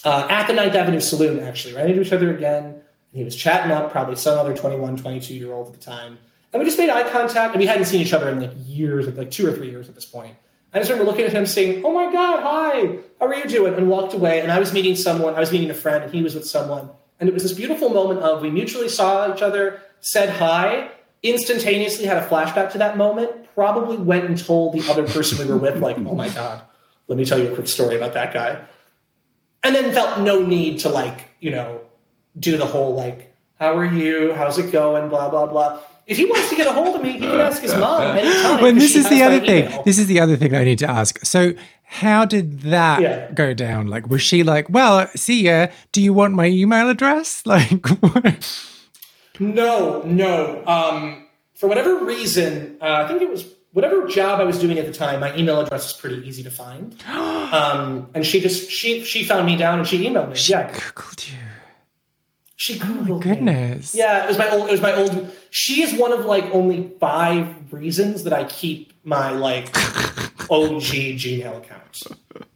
[0.06, 2.64] uh, at the Ninth Avenue Saloon, actually, ran into each other again.
[2.64, 6.18] And he was chatting up probably some other 21, 22 year old at the time.
[6.54, 9.06] And we just made eye contact, and we hadn't seen each other in like years,
[9.18, 10.34] like two or three years at this point.
[10.74, 13.74] I just remember looking at him saying, Oh my God, hi, how are you doing?
[13.74, 14.40] And walked away.
[14.40, 16.90] And I was meeting someone, I was meeting a friend, and he was with someone.
[17.20, 22.06] And it was this beautiful moment of we mutually saw each other, said hi, instantaneously
[22.06, 25.58] had a flashback to that moment, probably went and told the other person we were
[25.60, 26.62] with, like, Oh my God,
[27.08, 28.60] let me tell you a quick story about that guy.
[29.64, 31.82] And then felt no need to, like, you know,
[32.40, 34.34] do the whole, like, how are you?
[34.34, 35.10] How's it going?
[35.10, 35.80] Blah, blah, blah.
[36.08, 38.62] If he wants to get a hold of me, he can ask his mom anytime.
[38.62, 39.66] Well, this is the other thing.
[39.68, 39.84] email.
[39.84, 41.24] This is the other thing I need to ask.
[41.24, 43.32] So, how did that Yeah.
[43.32, 43.88] go down?
[43.88, 45.68] Like, was she like, "Well, see ya.
[45.92, 48.68] Do you want my email address?" Like, what?
[49.40, 50.64] No, no.
[50.66, 51.28] Um,
[51.62, 54.92] for whatever reason, uh, I think it was whatever job I was doing at the
[54.92, 55.20] time.
[55.20, 59.46] My email address is pretty easy to find, um, and she just she she found
[59.46, 60.36] me down and she emailed me.
[60.50, 61.38] yeah, Googled you.
[62.56, 63.20] she Oh my Googled me.
[63.30, 63.94] goodness.
[63.94, 64.70] Yeah, it was my old.
[64.70, 65.32] It was my old.
[65.52, 69.68] She is one of like only five reasons that I keep my like
[70.50, 70.82] OG
[71.22, 72.04] Gmail account.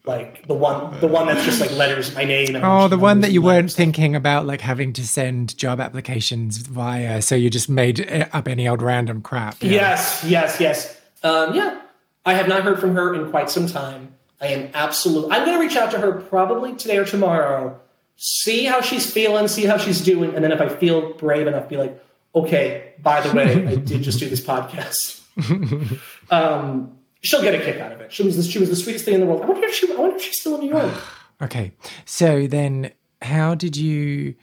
[0.05, 2.55] Like the one, the one that's just like letters, my name.
[2.55, 3.75] And Oh, the one that you weren't letters.
[3.75, 8.67] thinking about, like having to send job applications via, so you just made up any
[8.67, 9.61] old random crap.
[9.61, 9.71] Yeah.
[9.71, 11.01] Yes, yes, yes.
[11.23, 11.81] Um, yeah,
[12.25, 14.13] I have not heard from her in quite some time.
[14.39, 15.31] I am absolute.
[15.31, 17.79] I'm going to reach out to her probably today or tomorrow.
[18.17, 21.67] See how she's feeling, see how she's doing, and then if I feel brave enough,
[21.67, 21.99] be like,
[22.35, 22.93] okay.
[23.01, 25.21] By the way, I did just do this podcast.
[26.31, 28.11] um, she'll get a kick out of it.
[28.13, 29.41] She was the, she was the sweetest thing in the world.
[29.41, 29.91] I wonder if she.
[29.91, 30.93] I wonder if she's still in New York.
[31.41, 31.73] Okay.
[32.05, 34.35] So then, how did you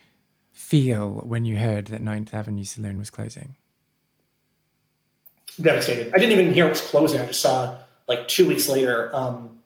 [0.50, 3.56] feel when you heard that Ninth Avenue Saloon was closing?
[5.60, 6.12] devastated.
[6.14, 7.20] I didn't even hear it was closing.
[7.20, 7.76] I just saw
[8.08, 9.58] like two weeks later um,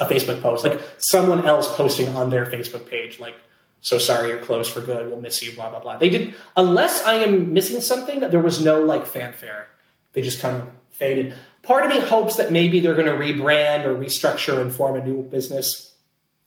[0.00, 3.34] a Facebook post, like someone else posting on their Facebook page, like,
[3.80, 5.08] "So sorry, you're closed for good.
[5.08, 5.96] We'll miss you." Blah blah blah.
[5.98, 8.20] They did, unless I am missing something.
[8.20, 9.68] There was no like fanfare.
[10.12, 11.34] They just kind of faded.
[11.62, 15.04] Part of me hopes that maybe they're going to rebrand or restructure and form a
[15.04, 15.94] new business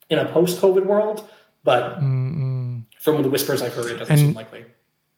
[0.09, 1.27] in a post-COVID world,
[1.63, 4.65] but from the whispers I've heard, it doesn't seem And- likely.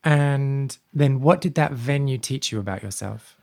[0.03, 3.35] And then, what did that venue teach you about yourself?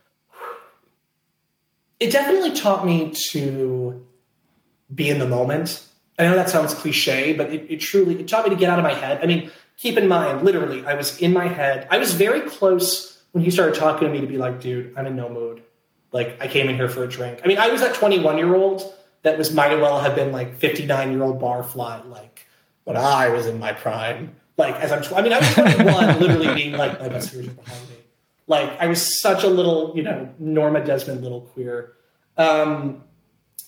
[1.99, 4.05] it definitely taught me to
[4.93, 5.81] be in the moment.
[6.19, 8.79] I know that sounds cliche, but it, it truly it taught me to get out
[8.79, 9.19] of my head.
[9.23, 11.87] I mean, keep in mind, literally, I was in my head.
[11.89, 15.05] I was very close when he started talking to me to be like, dude, I'm
[15.07, 15.61] in no mood.
[16.15, 17.41] Like, I came in here for a drink.
[17.43, 18.81] I mean, I was that 21 year old
[19.23, 22.47] that was might as well have been like 59 year old barfly, like
[22.85, 24.33] when I was in my prime.
[24.55, 27.49] Like, as I'm, tw- I mean, I was 21, literally being like, my best years
[27.49, 27.97] behind me.
[28.47, 31.91] Like, I was such a little, you know, Norma Desmond little queer.
[32.37, 33.03] Um,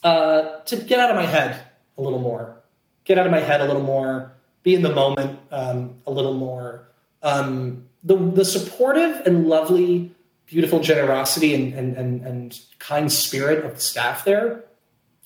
[0.01, 1.61] uh, to get out of my head
[1.97, 2.63] a little more,
[3.03, 4.31] get out of my head a little more,
[4.63, 6.87] be in the moment um, a little more.
[7.23, 10.15] Um, the the supportive and lovely,
[10.47, 14.63] beautiful generosity and, and and and kind spirit of the staff there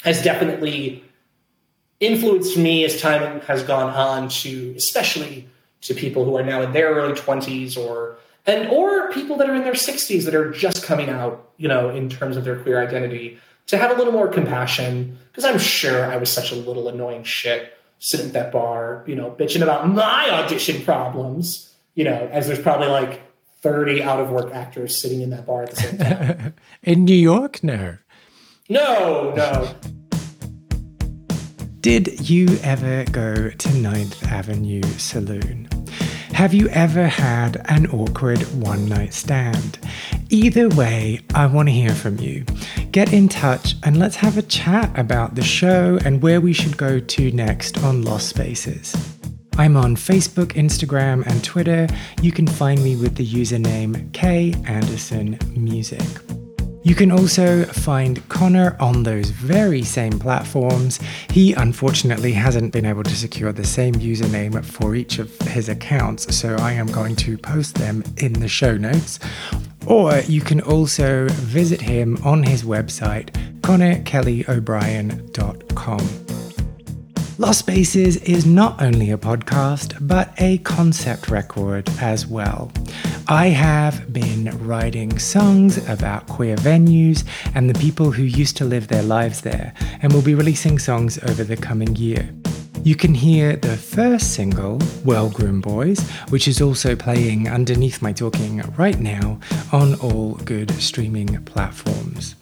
[0.02, 1.04] has definitely
[2.00, 5.48] influenced me as time has gone on to especially
[5.82, 8.18] to people who are now in their early 20s or
[8.48, 11.90] and or people that are in their 60s that are just coming out you know
[11.90, 15.18] in terms of their queer identity to have a little more compassion.
[15.32, 19.16] Because i'm sure i was such a little annoying shit sitting at that bar you
[19.16, 23.22] know bitching about my audition problems you know as there's probably like
[23.62, 26.54] 30 out of work actors sitting in that bar at the same time
[26.84, 27.98] in new york no
[28.70, 29.76] no no
[31.82, 35.68] did you ever go to Ninth Avenue Saloon?
[36.32, 39.80] Have you ever had an awkward one night stand?
[40.30, 42.46] Either way, I want to hear from you.
[42.92, 46.78] Get in touch and let's have a chat about the show and where we should
[46.78, 48.96] go to next on Lost Spaces.
[49.62, 51.88] I'm on Facebook, Instagram, and Twitter.
[52.24, 56.02] You can find me with the username K Anderson Music.
[56.82, 61.00] You can also find Connor on those very same platforms.
[61.30, 66.36] He unfortunately hasn't been able to secure the same username for each of his accounts,
[66.36, 69.20] so I am going to post them in the show notes.
[69.86, 73.30] Or you can also visit him on his website,
[73.62, 76.21] connorkellyobrien.com.
[77.42, 82.72] Lost Spaces is not only a podcast, but a concept record as well.
[83.28, 88.90] I have been writing songs about queer venues and the people who used to live
[88.90, 89.74] their lives there,
[90.04, 92.30] and will be releasing songs over the coming year.
[92.84, 98.14] You can hear the first single, Well Groomed Boys, which is also playing underneath my
[98.14, 99.40] talking right now
[99.72, 102.36] on all good streaming platforms.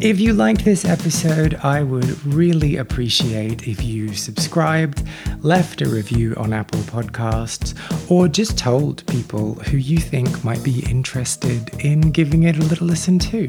[0.00, 5.02] If you liked this episode, I would really appreciate if you subscribed,
[5.38, 7.74] left a review on Apple Podcasts,
[8.10, 12.88] or just told people who you think might be interested in giving it a little
[12.88, 13.48] listen too.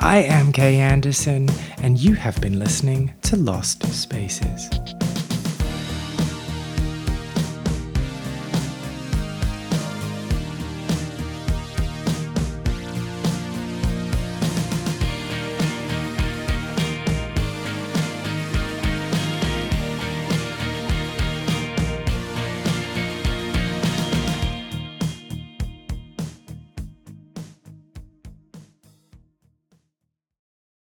[0.00, 1.48] I am K Anderson,
[1.82, 4.70] and you have been listening to Lost Spaces.